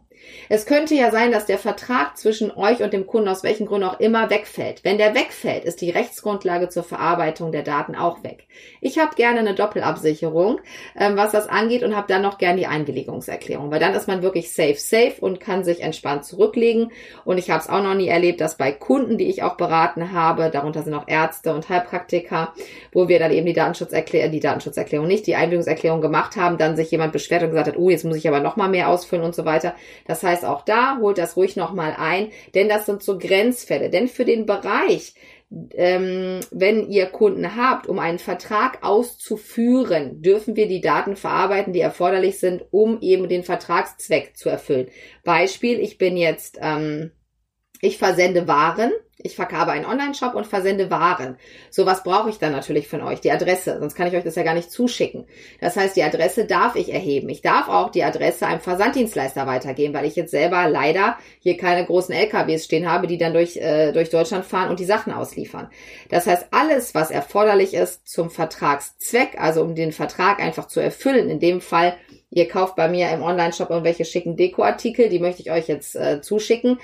Es 0.48 0.66
könnte 0.66 0.94
ja 0.94 1.10
sein, 1.10 1.32
dass 1.32 1.46
der 1.46 1.58
Vertrag 1.58 2.16
zwischen 2.16 2.50
euch 2.50 2.82
und 2.82 2.92
dem 2.92 3.06
Kunden 3.06 3.28
aus 3.28 3.42
welchen 3.42 3.66
Gründen 3.66 3.88
auch 3.88 4.00
immer 4.00 4.30
wegfällt. 4.30 4.84
Wenn 4.84 4.98
der 4.98 5.14
wegfällt, 5.14 5.64
ist 5.64 5.80
die 5.80 5.90
Rechtsgrundlage 5.90 6.68
zur 6.68 6.84
Verarbeitung 6.84 7.52
der 7.52 7.62
Daten 7.62 7.94
auch 7.94 8.24
weg. 8.24 8.46
Ich 8.80 8.98
habe 8.98 9.14
gerne 9.14 9.40
eine 9.40 9.54
Doppelabsicherung, 9.54 10.60
ähm, 10.98 11.16
was 11.16 11.32
das 11.32 11.48
angeht 11.48 11.82
und 11.82 11.94
habe 11.94 12.08
dann 12.08 12.22
noch 12.22 12.38
gerne 12.38 12.58
die 12.58 12.66
Einwilligungserklärung, 12.66 13.70
weil 13.70 13.80
dann 13.80 13.94
ist 13.94 14.08
man 14.08 14.22
wirklich 14.22 14.52
safe, 14.52 14.76
safe 14.76 15.14
und 15.20 15.40
kann 15.40 15.64
sich 15.64 15.82
entspannt 15.82 16.24
zurücklegen. 16.24 16.92
Und 17.24 17.38
ich 17.38 17.50
habe 17.50 17.60
es 17.60 17.68
auch 17.68 17.82
noch 17.82 17.94
nie 17.94 18.08
erlebt, 18.08 18.40
dass 18.40 18.56
bei 18.56 18.72
Kunden, 18.72 19.18
die 19.18 19.28
ich 19.28 19.42
auch 19.42 19.56
beraten 19.56 20.12
habe, 20.12 20.50
darunter 20.50 20.82
sind 20.82 20.94
auch 20.94 21.08
Ärzte 21.08 21.54
und 21.54 21.68
Heilpraktiker, 21.68 22.54
wo 22.92 23.08
wir 23.08 23.18
dann 23.18 23.32
eben 23.32 23.46
die 23.46 23.52
Datenschutzerklärung, 23.52 24.32
die 24.32 24.40
Datenschutzerklärung 24.40 25.06
nicht, 25.06 25.26
die 25.26 25.36
Einwilligungserklärung 25.36 26.00
gemacht 26.00 26.36
haben, 26.36 26.58
dann 26.58 26.76
sich 26.76 26.90
jemand 26.90 27.12
beschwert 27.12 27.42
und 27.42 27.50
gesagt 27.50 27.68
hat, 27.68 27.76
oh, 27.76 27.90
jetzt 27.90 28.04
muss 28.04 28.16
ich 28.16 28.28
aber 28.28 28.40
noch 28.40 28.56
mal 28.56 28.68
mehr 28.68 28.88
ausfüllen 28.88 29.24
und 29.24 29.34
so 29.34 29.44
weiter. 29.44 29.74
Das 30.08 30.24
heißt, 30.24 30.44
auch 30.44 30.62
da 30.62 30.98
holt 30.98 31.18
das 31.18 31.36
ruhig 31.36 31.54
nochmal 31.54 31.94
ein, 31.96 32.32
denn 32.54 32.68
das 32.68 32.86
sind 32.86 33.04
so 33.04 33.18
Grenzfälle. 33.18 33.90
Denn 33.90 34.08
für 34.08 34.24
den 34.24 34.46
Bereich 34.46 35.14
ähm, 35.50 36.40
wenn 36.50 36.90
ihr 36.90 37.06
Kunden 37.06 37.56
habt, 37.56 37.86
um 37.86 37.98
einen 37.98 38.18
Vertrag 38.18 38.84
auszuführen, 38.84 40.20
dürfen 40.20 40.56
wir 40.56 40.68
die 40.68 40.82
Daten 40.82 41.16
verarbeiten, 41.16 41.72
die 41.72 41.80
erforderlich 41.80 42.38
sind, 42.38 42.64
um 42.70 43.00
eben 43.00 43.28
den 43.28 43.44
Vertragszweck 43.44 44.36
zu 44.36 44.50
erfüllen. 44.50 44.88
Beispiel, 45.24 45.80
ich 45.80 45.96
bin 45.96 46.16
jetzt, 46.16 46.58
ähm, 46.60 47.12
ich 47.80 47.96
versende 47.96 48.46
Waren 48.46 48.92
ich 49.20 49.34
verkaufe 49.34 49.72
einen 49.72 49.84
Online-Shop 49.84 50.34
und 50.34 50.46
versende 50.46 50.90
Waren. 50.90 51.38
So 51.70 51.86
was 51.86 52.04
brauche 52.04 52.30
ich 52.30 52.38
dann 52.38 52.52
natürlich 52.52 52.86
von 52.86 53.02
euch, 53.02 53.20
die 53.20 53.32
Adresse, 53.32 53.78
sonst 53.80 53.96
kann 53.96 54.06
ich 54.06 54.14
euch 54.14 54.22
das 54.22 54.36
ja 54.36 54.44
gar 54.44 54.54
nicht 54.54 54.70
zuschicken. 54.70 55.26
Das 55.60 55.76
heißt, 55.76 55.96
die 55.96 56.04
Adresse 56.04 56.44
darf 56.44 56.76
ich 56.76 56.92
erheben. 56.92 57.28
Ich 57.28 57.42
darf 57.42 57.68
auch 57.68 57.90
die 57.90 58.04
Adresse 58.04 58.46
einem 58.46 58.60
Versanddienstleister 58.60 59.46
weitergeben, 59.46 59.92
weil 59.92 60.04
ich 60.04 60.14
jetzt 60.14 60.30
selber 60.30 60.68
leider 60.68 61.18
hier 61.40 61.56
keine 61.56 61.84
großen 61.84 62.14
LKWs 62.14 62.64
stehen 62.64 62.88
habe, 62.90 63.08
die 63.08 63.18
dann 63.18 63.32
durch, 63.32 63.56
äh, 63.56 63.90
durch 63.92 64.10
Deutschland 64.10 64.44
fahren 64.44 64.70
und 64.70 64.78
die 64.78 64.84
Sachen 64.84 65.12
ausliefern. 65.12 65.68
Das 66.10 66.28
heißt, 66.28 66.48
alles, 66.52 66.94
was 66.94 67.10
erforderlich 67.10 67.74
ist 67.74 68.06
zum 68.06 68.30
Vertragszweck, 68.30 69.40
also 69.40 69.62
um 69.62 69.74
den 69.74 69.90
Vertrag 69.90 70.38
einfach 70.40 70.68
zu 70.68 70.78
erfüllen, 70.78 71.28
in 71.28 71.40
dem 71.40 71.60
Fall 71.60 71.96
Ihr 72.30 72.46
kauft 72.46 72.76
bei 72.76 72.88
mir 72.88 73.10
im 73.10 73.22
Online-Shop 73.22 73.70
irgendwelche 73.70 74.04
schicken 74.04 74.36
Dekoartikel, 74.36 75.08
die 75.08 75.18
möchte 75.18 75.40
ich 75.40 75.50
euch 75.50 75.66
jetzt 75.66 75.96
äh, 75.96 76.20
zuschicken 76.20 76.78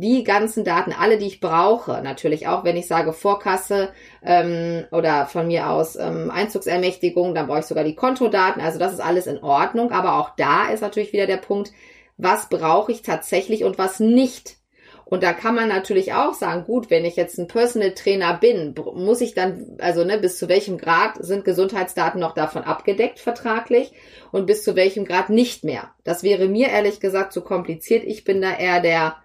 die 0.00 0.22
ganzen 0.22 0.62
Daten, 0.62 0.92
alle, 0.92 1.18
die 1.18 1.26
ich 1.26 1.40
brauche, 1.40 2.00
natürlich 2.02 2.46
auch, 2.46 2.62
wenn 2.62 2.76
ich 2.76 2.86
sage 2.86 3.12
Vorkasse 3.12 3.88
ähm, 4.22 4.84
oder 4.92 5.26
von 5.26 5.48
mir 5.48 5.70
aus 5.70 5.96
ähm, 5.96 6.30
Einzugsermächtigung, 6.30 7.34
dann 7.34 7.48
brauche 7.48 7.60
ich 7.60 7.66
sogar 7.66 7.82
die 7.82 7.96
Kontodaten. 7.96 8.62
Also 8.62 8.78
das 8.78 8.92
ist 8.92 9.00
alles 9.00 9.26
in 9.26 9.42
Ordnung. 9.42 9.90
Aber 9.90 10.20
auch 10.20 10.30
da 10.36 10.68
ist 10.68 10.82
natürlich 10.82 11.12
wieder 11.12 11.26
der 11.26 11.38
Punkt, 11.38 11.72
was 12.16 12.48
brauche 12.48 12.92
ich 12.92 13.02
tatsächlich 13.02 13.64
und 13.64 13.76
was 13.76 13.98
nicht. 13.98 14.58
Und 15.04 15.24
da 15.24 15.32
kann 15.32 15.56
man 15.56 15.68
natürlich 15.68 16.12
auch 16.12 16.34
sagen, 16.34 16.64
gut, 16.64 16.90
wenn 16.90 17.04
ich 17.04 17.16
jetzt 17.16 17.38
ein 17.38 17.48
Personal 17.48 17.92
Trainer 17.92 18.36
bin, 18.36 18.74
muss 18.94 19.20
ich 19.20 19.34
dann, 19.34 19.78
also 19.80 20.04
ne, 20.04 20.18
bis 20.18 20.38
zu 20.38 20.48
welchem 20.48 20.78
Grad 20.78 21.14
sind 21.18 21.44
Gesundheitsdaten 21.44 22.20
noch 22.20 22.34
davon 22.34 22.62
abgedeckt 22.62 23.18
vertraglich 23.18 23.90
und 24.30 24.46
bis 24.46 24.62
zu 24.62 24.76
welchem 24.76 25.06
Grad 25.06 25.28
nicht 25.30 25.64
mehr. 25.64 25.90
Das 26.04 26.22
wäre 26.22 26.46
mir 26.46 26.68
ehrlich 26.68 27.00
gesagt 27.00 27.32
zu 27.32 27.40
kompliziert. 27.40 28.04
Ich 28.04 28.22
bin 28.22 28.42
da 28.42 28.56
eher 28.56 28.80
der 28.80 29.16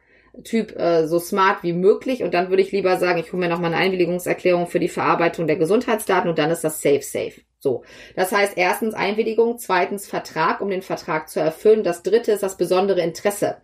Typ 0.44 0.76
äh, 0.80 1.08
so 1.08 1.20
smart 1.20 1.62
wie 1.62 1.74
möglich 1.74 2.24
und 2.24 2.34
dann 2.34 2.50
würde 2.50 2.64
ich 2.64 2.72
lieber 2.72 2.98
sagen, 2.98 3.20
ich 3.20 3.32
hole 3.32 3.40
mir 3.40 3.50
nochmal 3.50 3.74
eine 3.74 3.84
Einwilligungserklärung 3.84 4.68
für 4.68 4.80
die 4.80 4.90
Verarbeitung 4.90 5.46
der 5.46 5.58
Gesundheitsdaten 5.58 6.30
und 6.30 6.40
dann 6.40 6.50
ist 6.50 6.64
das 6.64 6.82
safe 6.82 7.04
safe. 7.04 7.42
So. 7.64 7.84
Das 8.18 8.34
heißt 8.34 8.54
erstens 8.58 8.94
Einwilligung, 8.94 9.58
zweitens 9.58 10.06
Vertrag, 10.06 10.60
um 10.60 10.70
den 10.70 10.82
Vertrag 10.82 11.30
zu 11.30 11.40
erfüllen. 11.40 11.84
Das 11.84 12.04
dritte 12.04 12.34
ist 12.34 12.44
das 12.44 12.58
besondere 12.58 13.00
Interesse, 13.00 13.58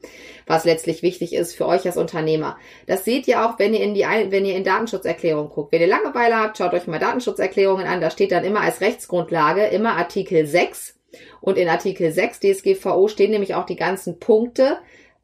was 0.48 0.64
letztlich 0.64 1.04
wichtig 1.04 1.34
ist 1.34 1.54
für 1.54 1.66
euch 1.66 1.86
als 1.86 1.98
Unternehmer. 1.98 2.58
Das 2.88 3.04
seht 3.04 3.28
ihr 3.28 3.44
auch, 3.44 3.60
wenn 3.60 3.74
ihr 3.74 3.82
in 3.82 3.94
die, 3.94 4.04
wenn 4.04 4.46
ihr 4.46 4.56
in 4.56 4.64
Datenschutzerklärungen 4.64 5.52
guckt. 5.52 5.74
Wenn 5.74 5.82
ihr 5.82 5.88
Langeweile 5.88 6.38
habt, 6.38 6.58
schaut 6.58 6.74
euch 6.74 6.88
mal 6.88 6.98
Datenschutzerklärungen 6.98 7.88
an. 7.88 8.00
Da 8.00 8.10
steht 8.10 8.32
dann 8.32 8.46
immer 8.46 8.62
als 8.62 8.80
Rechtsgrundlage 8.80 9.66
immer 9.66 9.98
Artikel 9.98 10.46
6. 10.46 10.98
Und 11.42 11.58
in 11.58 11.68
Artikel 11.68 12.12
6 12.12 12.40
DSGVO 12.40 13.10
stehen 13.10 13.32
nämlich 13.32 13.56
auch 13.56 13.66
die 13.66 13.76
ganzen 13.76 14.20
Punkte, 14.20 14.78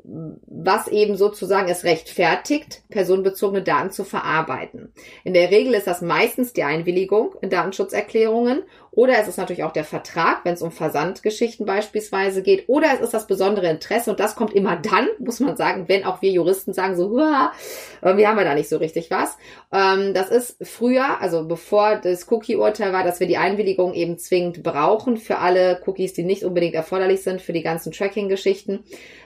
was 0.07 0.87
eben 0.87 1.17
sozusagen 1.17 1.69
es 1.69 1.83
rechtfertigt, 1.83 2.83
personenbezogene 2.89 3.63
Daten 3.63 3.91
zu 3.91 4.03
verarbeiten. 4.03 4.93
In 5.23 5.33
der 5.33 5.51
Regel 5.51 5.73
ist 5.73 5.87
das 5.87 6.01
meistens 6.01 6.53
die 6.53 6.63
Einwilligung 6.63 7.33
in 7.41 7.49
Datenschutzerklärungen 7.49 8.63
oder 8.91 9.19
es 9.19 9.27
ist 9.27 9.37
natürlich 9.37 9.63
auch 9.63 9.73
der 9.73 9.83
Vertrag, 9.83 10.45
wenn 10.45 10.53
es 10.53 10.61
um 10.61 10.71
Versandgeschichten 10.71 11.65
beispielsweise 11.65 12.41
geht 12.41 12.69
oder 12.69 12.87
es 12.93 13.01
ist 13.01 13.13
das 13.13 13.27
besondere 13.27 13.69
Interesse 13.69 14.09
und 14.09 14.19
das 14.19 14.35
kommt 14.35 14.53
immer 14.53 14.77
dann, 14.77 15.07
muss 15.19 15.39
man 15.39 15.57
sagen, 15.57 15.85
wenn 15.87 16.05
auch 16.05 16.21
wir 16.21 16.31
Juristen 16.31 16.71
sagen 16.71 16.95
so, 16.95 17.11
wir 17.11 17.51
haben 18.01 18.17
wir 18.37 18.45
da 18.45 18.53
nicht 18.53 18.69
so 18.69 18.77
richtig 18.77 19.11
was. 19.11 19.37
Ähm, 19.73 20.13
das 20.13 20.29
ist 20.29 20.57
früher, 20.65 21.19
also 21.19 21.45
bevor 21.45 21.97
das 21.97 22.31
Cookie-Urteil 22.31 22.93
war, 22.93 23.03
dass 23.03 23.19
wir 23.19 23.27
die 23.27 23.37
Einwilligung 23.37 23.93
eben 23.93 24.17
zwingend 24.17 24.63
brauchen 24.63 25.17
für 25.17 25.39
alle 25.39 25.81
Cookies, 25.85 26.13
die 26.13 26.23
nicht 26.23 26.43
unbedingt 26.43 26.75
erforderlich 26.75 27.21
sind 27.21 27.41
für 27.41 27.53
die 27.53 27.63
ganzen 27.63 27.91
Tracking-Geschichten 27.91 28.85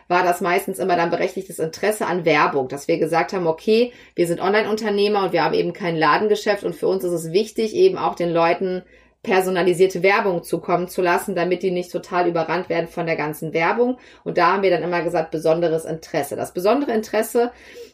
war 0.10 0.24
das 0.24 0.42
meistens 0.42 0.80
immer 0.80 0.98
dann 0.98 1.12
berechtigtes 1.12 1.60
Interesse 1.60 2.08
an 2.08 2.26
Werbung, 2.26 2.68
dass 2.68 2.90
wir 2.90 2.98
gesagt 2.98 3.32
haben, 3.32 3.48
okay, 3.48 3.94
wir 4.16 4.28
sind 4.28 4.42
Online-Unternehmer 4.42 5.24
und 5.24 5.34
wir 5.34 5.44
haben 5.44 5.54
eben 5.54 5.72
kein 5.72 5.96
Ladengeschäft 5.96 6.66
und 6.66 6.76
für 6.76 6.88
uns 6.88 7.06
ist 7.06 7.14
es 7.14 7.32
wichtig, 7.32 7.74
eben 7.76 7.98
auch 7.98 8.16
den 8.16 8.32
Leuten 8.32 8.84
personalisierte 9.22 10.02
Werbung 10.02 10.44
zukommen 10.44 10.88
zu 10.88 11.02
lassen, 11.02 11.36
damit 11.36 11.62
die 11.62 11.72
nicht 11.72 11.92
total 11.92 12.28
überrannt 12.28 12.70
werden 12.70 12.88
von 12.88 13.06
der 13.06 13.18
ganzen 13.18 13.54
Werbung. 13.54 13.98
Und 14.24 14.38
da 14.38 14.54
haben 14.54 14.64
wir 14.64 14.70
dann 14.72 14.82
immer 14.82 15.02
gesagt, 15.02 15.30
besonderes 15.30 15.86
Interesse. 15.86 16.36
Das 16.36 16.54
besondere 16.54 16.94
Interesse 16.94 17.52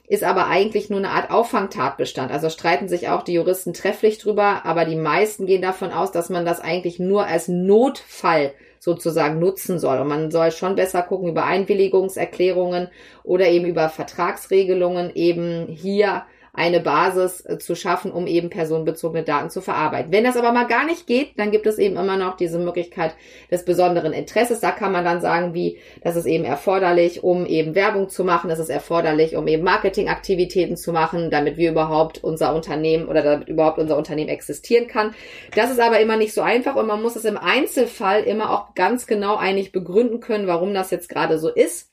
ist 0.08 0.24
aber 0.24 0.48
eigentlich 0.48 0.90
nur 0.92 1.00
eine 1.00 1.10
Art 1.10 1.32
Auffangtatbestand. 1.32 2.32
Also 2.32 2.50
streiten 2.50 2.88
sich 2.88 3.10
auch 3.10 3.24
die 3.24 3.34
Juristen 3.34 3.74
trefflich 3.74 4.20
drüber, 4.20 4.66
aber 4.66 4.86
die 4.86 4.96
meisten 4.96 5.48
gehen 5.48 5.64
davon 5.64 5.92
aus, 5.92 6.12
dass 6.12 6.30
man 6.30 6.46
das 6.46 6.62
eigentlich 6.62 7.00
nur 7.00 7.26
als 7.26 7.48
Notfall 7.48 8.54
sozusagen 8.86 9.40
nutzen 9.40 9.80
soll. 9.80 10.00
Und 10.00 10.08
man 10.08 10.30
soll 10.30 10.52
schon 10.52 10.76
besser 10.76 11.02
gucken 11.02 11.28
über 11.28 11.44
Einwilligungserklärungen 11.46 12.90
oder 13.24 13.48
eben 13.48 13.66
über 13.66 13.90
Vertragsregelungen 13.90 15.14
eben 15.16 15.68
hier 15.68 16.24
eine 16.56 16.80
Basis 16.80 17.46
äh, 17.46 17.58
zu 17.58 17.76
schaffen, 17.76 18.12
um 18.12 18.28
eben 18.28 18.50
personenbezogene 18.50 19.24
Daten 19.24 19.50
zu 19.50 19.62
verarbeiten. 19.62 20.12
Wenn 20.12 20.24
das 20.24 20.38
aber 20.38 20.52
mal 20.52 20.68
gar 20.68 20.86
nicht 20.86 21.08
geht, 21.08 21.38
dann 21.38 21.52
gibt 21.52 21.68
es 21.68 21.78
eben 21.78 21.98
immer 21.98 22.18
noch 22.18 22.38
diese 22.38 22.60
Möglichkeit 22.60 23.16
des 23.52 23.66
besonderen 23.66 24.14
Interesses. 24.14 24.60
Da 24.60 24.72
kann 24.72 24.92
man 24.92 25.06
dann 25.06 25.22
sagen, 25.22 25.54
wie, 25.54 25.80
das 26.04 26.16
ist 26.16 26.26
eben 26.26 26.46
erforderlich, 26.46 27.24
um 27.24 27.46
eben 27.46 27.76
Werbung 27.76 28.10
zu 28.10 28.24
machen, 28.24 28.50
das 28.50 28.60
ist 28.60 28.70
erforderlich, 28.70 29.36
um 29.36 29.48
eben 29.48 29.64
Marketingaktivitäten 29.64 30.78
zu 30.78 30.92
machen, 30.92 31.30
damit 31.30 31.58
wir 31.58 31.72
überhaupt 31.72 32.24
unser 32.24 32.56
Unternehmen 32.56 33.08
oder 33.08 33.22
damit 33.22 33.50
überhaupt 33.50 33.80
unser 33.80 33.98
Unternehmen 33.98 34.30
existieren 34.30 34.88
kann. 34.88 35.14
Das 35.56 35.72
ist 35.72 35.80
aber 35.80 36.00
immer 36.00 36.18
nicht 36.18 36.34
so 36.34 36.42
einfach 36.42 36.76
und 36.76 36.88
man 36.88 37.02
muss 37.02 37.16
es 37.16 37.26
im 37.26 37.38
Einzelfall 37.38 38.24
immer 38.24 38.52
auch 38.52 38.76
ganz 38.76 39.08
genau 39.08 39.36
eigentlich 39.36 39.72
begründen 39.72 40.20
können, 40.20 40.48
warum 40.48 40.74
das 40.74 40.92
jetzt 40.92 41.10
gerade 41.10 41.38
so 41.40 41.50
ist. 41.50 41.92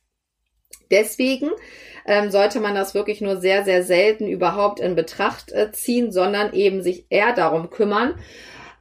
Deswegen 0.90 1.50
ähm, 2.06 2.30
sollte 2.30 2.60
man 2.60 2.74
das 2.74 2.94
wirklich 2.94 3.20
nur 3.20 3.36
sehr, 3.36 3.64
sehr 3.64 3.82
selten 3.84 4.26
überhaupt 4.26 4.80
in 4.80 4.94
Betracht 4.94 5.52
äh, 5.52 5.72
ziehen, 5.72 6.12
sondern 6.12 6.52
eben 6.52 6.82
sich 6.82 7.06
eher 7.10 7.32
darum 7.32 7.70
kümmern, 7.70 8.14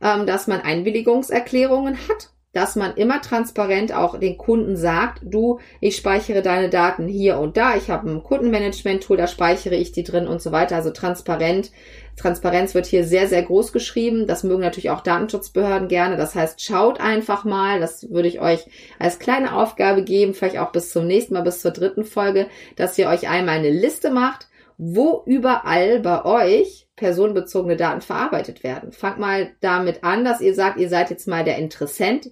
ähm, 0.02 0.26
dass 0.26 0.48
man 0.48 0.62
Einwilligungserklärungen 0.62 1.98
hat 2.08 2.31
dass 2.54 2.76
man 2.76 2.96
immer 2.96 3.22
transparent 3.22 3.94
auch 3.94 4.20
den 4.20 4.38
Kunden 4.38 4.76
sagt, 4.76 5.22
du, 5.24 5.60
ich 5.80 5.96
speichere 5.96 6.42
deine 6.42 6.70
Daten 6.70 7.08
hier 7.08 7.40
und 7.40 7.56
da, 7.56 7.76
ich 7.78 7.90
habe 7.90 8.10
ein 8.10 8.24
Kundenmanagement-Tool, 8.24 9.16
da 9.16 9.28
speichere 9.28 9.76
ich 9.76 9.94
die 9.94 10.04
drin 10.04 10.28
und 10.28 10.42
so 10.42 10.52
weiter. 10.52 10.76
Also 10.76 10.92
transparent. 10.92 11.72
Transparenz 12.18 12.76
wird 12.76 12.88
hier 12.88 13.06
sehr, 13.06 13.28
sehr 13.28 13.42
groß 13.42 13.72
geschrieben. 13.72 14.28
Das 14.28 14.44
mögen 14.44 14.62
natürlich 14.62 14.90
auch 14.90 15.00
Datenschutzbehörden 15.00 15.88
gerne. 15.88 16.18
Das 16.18 16.36
heißt, 16.36 16.62
schaut 16.62 17.00
einfach 17.00 17.46
mal, 17.46 17.80
das 17.80 18.12
würde 18.12 18.28
ich 18.28 18.42
euch 18.42 18.66
als 19.00 19.18
kleine 19.18 19.56
Aufgabe 19.56 20.04
geben, 20.04 20.34
vielleicht 20.34 20.60
auch 20.60 20.74
bis 20.74 20.92
zum 20.92 21.08
nächsten 21.08 21.34
Mal, 21.34 21.44
bis 21.44 21.62
zur 21.62 21.72
dritten 21.72 22.04
Folge, 22.04 22.48
dass 22.76 22.98
ihr 22.98 23.08
euch 23.08 23.30
einmal 23.30 23.60
eine 23.60 23.70
Liste 23.70 24.12
macht, 24.12 24.50
wo 24.78 25.24
überall 25.26 26.02
bei 26.02 26.26
euch 26.26 26.88
personenbezogene 27.02 27.76
Daten 27.76 28.02
verarbeitet 28.02 28.64
werden. 28.64 28.92
Fangt 28.92 29.18
mal 29.18 29.50
damit 29.60 30.04
an, 30.04 30.24
dass 30.24 30.40
ihr 30.40 30.54
sagt, 30.54 30.80
ihr 30.80 30.88
seid 30.88 31.10
jetzt 31.10 31.28
mal 31.28 31.44
der 31.44 31.58
Interessent. 31.58 32.30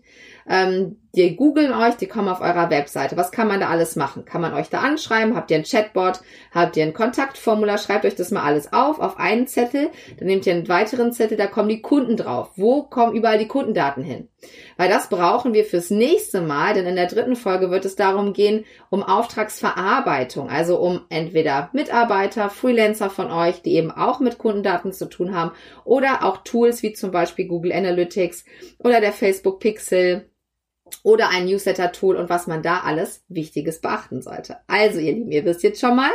Ähm, 0.48 0.98
die 1.16 1.36
googeln 1.36 1.74
euch, 1.74 1.96
die 1.96 2.08
kommen 2.08 2.28
auf 2.28 2.40
eurer 2.40 2.70
Webseite. 2.70 3.18
Was 3.18 3.32
kann 3.32 3.48
man 3.48 3.60
da 3.60 3.70
alles 3.70 3.96
machen? 3.96 4.26
Kann 4.26 4.42
man 4.42 4.54
euch 4.54 4.70
da 4.70 4.80
anschreiben? 4.80 5.36
Habt 5.36 5.50
ihr 5.50 5.58
ein 5.58 5.64
Chatbot? 5.64 6.22
Habt 6.54 6.78
ihr 6.78 6.84
ein 6.84 6.94
Kontaktformular? 6.94 7.80
Schreibt 7.80 8.06
euch 8.06 8.16
das 8.16 8.30
mal 8.30 8.44
alles 8.44 8.72
auf, 8.72 9.00
auf 9.00 9.18
einen 9.18 9.48
Zettel. 9.48 9.90
Dann 10.18 10.28
nehmt 10.28 10.46
ihr 10.46 10.54
einen 10.54 10.68
weiteren 10.68 11.12
Zettel, 11.12 11.38
da 11.38 11.48
kommen 11.48 11.70
die 11.70 11.82
Kunden 11.82 12.16
drauf. 12.16 12.52
Wo 12.56 12.84
kommen 12.84 13.16
überall 13.16 13.40
die 13.40 13.48
Kundendaten 13.48 14.04
hin? 14.04 14.28
Weil 14.78 14.90
das 14.90 15.10
brauchen 15.10 15.54
wir 15.54 15.66
fürs 15.66 15.90
nächste 15.90 16.42
Mal, 16.42 16.74
denn 16.74 16.86
in 16.86 16.96
der 16.96 17.08
dritten 17.08 17.36
Folge 17.36 17.72
wird 17.72 17.86
es 17.86 17.96
darum 17.96 18.34
gehen, 18.34 18.66
um 18.90 19.04
Auftragsverarbeitung, 19.04 20.50
also 20.50 20.80
um 20.80 21.02
entweder 21.10 21.70
Mitarbeiter, 21.74 22.50
Freelancer 22.50 23.10
von 23.10 23.32
euch, 23.32 23.62
die 23.62 23.74
eben 23.74 23.92
auch 23.92 24.20
mit 24.20 24.38
Kundendaten 24.60 24.92
zu 24.92 25.08
tun 25.08 25.34
haben, 25.34 25.52
oder 25.86 26.24
auch 26.24 26.44
Tools 26.44 26.84
wie 26.84 26.94
zum 26.94 27.12
Beispiel 27.12 27.48
Google 27.48 27.72
Analytics 27.72 28.46
oder 28.80 29.02
der 29.02 29.14
Facebook 29.14 29.60
Pixel 29.60 30.30
oder 31.04 31.30
ein 31.30 31.46
Newsletter-Tool 31.46 32.16
und 32.16 32.30
was 32.30 32.48
man 32.48 32.64
da 32.64 32.80
alles 32.80 33.24
Wichtiges 33.30 33.80
beachten 33.80 34.22
sollte. 34.22 34.58
Also 34.68 35.00
ihr 35.00 35.14
Lieben, 35.14 35.32
ihr 35.32 35.46
wisst 35.46 35.64
jetzt 35.64 35.80
schon 35.80 35.96
mal, 35.96 36.12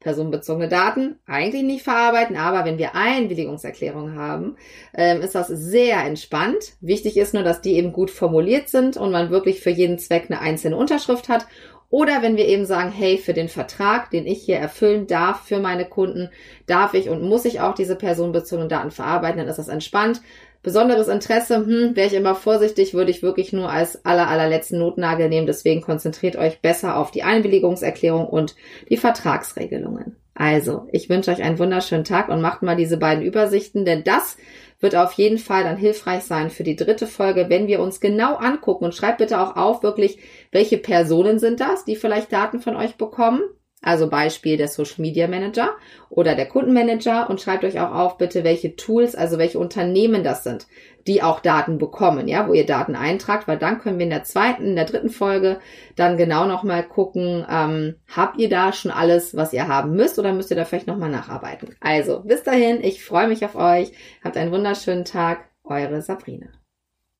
personenbezogene 0.00 0.68
Daten 0.68 1.18
eigentlich 1.26 1.62
nicht 1.62 1.82
verarbeiten, 1.82 2.36
aber 2.36 2.64
wenn 2.64 2.76
wir 2.76 2.94
Einwilligungserklärungen 2.94 4.18
haben, 4.18 4.56
ähm, 4.94 5.22
ist 5.22 5.34
das 5.34 5.48
sehr 5.48 6.04
entspannt. 6.04 6.74
Wichtig 6.80 7.16
ist 7.16 7.34
nur, 7.34 7.44
dass 7.44 7.62
die 7.62 7.76
eben 7.76 7.92
gut 7.92 8.10
formuliert 8.10 8.68
sind 8.68 8.96
und 8.96 9.10
man 9.10 9.30
wirklich 9.30 9.60
für 9.60 9.70
jeden 9.70 9.98
Zweck 9.98 10.26
eine 10.28 10.40
einzelne 10.40 10.76
Unterschrift 10.76 11.28
hat. 11.28 11.46
Oder 11.88 12.22
wenn 12.22 12.36
wir 12.36 12.46
eben 12.46 12.64
sagen, 12.64 12.90
hey, 12.90 13.16
für 13.18 13.32
den 13.32 13.48
Vertrag, 13.48 14.10
den 14.10 14.26
ich 14.26 14.42
hier 14.42 14.56
erfüllen 14.56 15.06
darf 15.06 15.46
für 15.46 15.60
meine 15.60 15.84
Kunden, 15.84 16.30
darf 16.66 16.94
ich 16.94 17.08
und 17.08 17.22
muss 17.22 17.44
ich 17.44 17.60
auch 17.60 17.74
diese 17.74 17.96
personenbezogenen 17.96 18.68
Daten 18.68 18.90
verarbeiten, 18.90 19.38
dann 19.38 19.48
ist 19.48 19.58
das 19.58 19.68
entspannt. 19.68 20.20
Besonderes 20.62 21.06
Interesse, 21.06 21.58
hm, 21.58 21.94
wäre 21.94 22.08
ich 22.08 22.14
immer 22.14 22.34
vorsichtig, 22.34 22.92
würde 22.92 23.12
ich 23.12 23.22
wirklich 23.22 23.52
nur 23.52 23.70
als 23.70 24.04
aller, 24.04 24.28
allerletzten 24.28 24.80
Notnagel 24.80 25.28
nehmen. 25.28 25.46
Deswegen 25.46 25.80
konzentriert 25.80 26.34
euch 26.34 26.60
besser 26.60 26.96
auf 26.96 27.12
die 27.12 27.22
Einwilligungserklärung 27.22 28.26
und 28.26 28.56
die 28.90 28.96
Vertragsregelungen. 28.96 30.16
Also, 30.36 30.86
ich 30.92 31.08
wünsche 31.08 31.30
euch 31.30 31.42
einen 31.42 31.58
wunderschönen 31.58 32.04
Tag 32.04 32.28
und 32.28 32.42
macht 32.42 32.62
mal 32.62 32.76
diese 32.76 32.98
beiden 32.98 33.24
Übersichten, 33.24 33.86
denn 33.86 34.04
das 34.04 34.36
wird 34.80 34.94
auf 34.94 35.12
jeden 35.12 35.38
Fall 35.38 35.64
dann 35.64 35.78
hilfreich 35.78 36.24
sein 36.24 36.50
für 36.50 36.62
die 36.62 36.76
dritte 36.76 37.06
Folge, 37.06 37.46
wenn 37.48 37.66
wir 37.66 37.80
uns 37.80 38.00
genau 38.00 38.34
angucken. 38.36 38.84
Und 38.84 38.94
schreibt 38.94 39.18
bitte 39.18 39.40
auch 39.40 39.56
auf 39.56 39.82
wirklich, 39.82 40.18
welche 40.52 40.76
Personen 40.76 41.38
sind 41.38 41.60
das, 41.60 41.86
die 41.86 41.96
vielleicht 41.96 42.32
Daten 42.32 42.60
von 42.60 42.76
euch 42.76 42.96
bekommen 42.96 43.40
also 43.86 44.10
Beispiel 44.10 44.56
der 44.56 44.66
Social 44.68 45.00
Media 45.00 45.28
Manager 45.28 45.70
oder 46.10 46.34
der 46.34 46.46
Kundenmanager 46.46 47.30
und 47.30 47.40
schreibt 47.40 47.64
euch 47.64 47.78
auch 47.78 47.94
auf 47.94 48.18
bitte, 48.18 48.42
welche 48.42 48.74
Tools, 48.74 49.14
also 49.14 49.38
welche 49.38 49.60
Unternehmen 49.60 50.24
das 50.24 50.42
sind, 50.42 50.66
die 51.06 51.22
auch 51.22 51.38
Daten 51.38 51.78
bekommen, 51.78 52.26
ja, 52.26 52.48
wo 52.48 52.52
ihr 52.52 52.66
Daten 52.66 52.96
eintragt, 52.96 53.46
weil 53.46 53.58
dann 53.58 53.78
können 53.78 53.98
wir 53.98 54.04
in 54.04 54.10
der 54.10 54.24
zweiten, 54.24 54.64
in 54.64 54.76
der 54.76 54.86
dritten 54.86 55.10
Folge 55.10 55.60
dann 55.94 56.16
genau 56.16 56.46
nochmal 56.46 56.82
gucken, 56.82 57.46
ähm, 57.48 57.94
habt 58.08 58.38
ihr 58.38 58.48
da 58.48 58.72
schon 58.72 58.90
alles, 58.90 59.36
was 59.36 59.52
ihr 59.52 59.68
haben 59.68 59.94
müsst 59.94 60.18
oder 60.18 60.32
müsst 60.32 60.50
ihr 60.50 60.56
da 60.56 60.64
vielleicht 60.64 60.88
nochmal 60.88 61.10
nacharbeiten. 61.10 61.76
Also, 61.80 62.20
bis 62.24 62.42
dahin, 62.42 62.82
ich 62.82 63.04
freue 63.04 63.28
mich 63.28 63.44
auf 63.44 63.54
euch, 63.54 63.92
habt 64.24 64.36
einen 64.36 64.50
wunderschönen 64.50 65.04
Tag, 65.04 65.48
eure 65.62 66.02
Sabrina. 66.02 66.48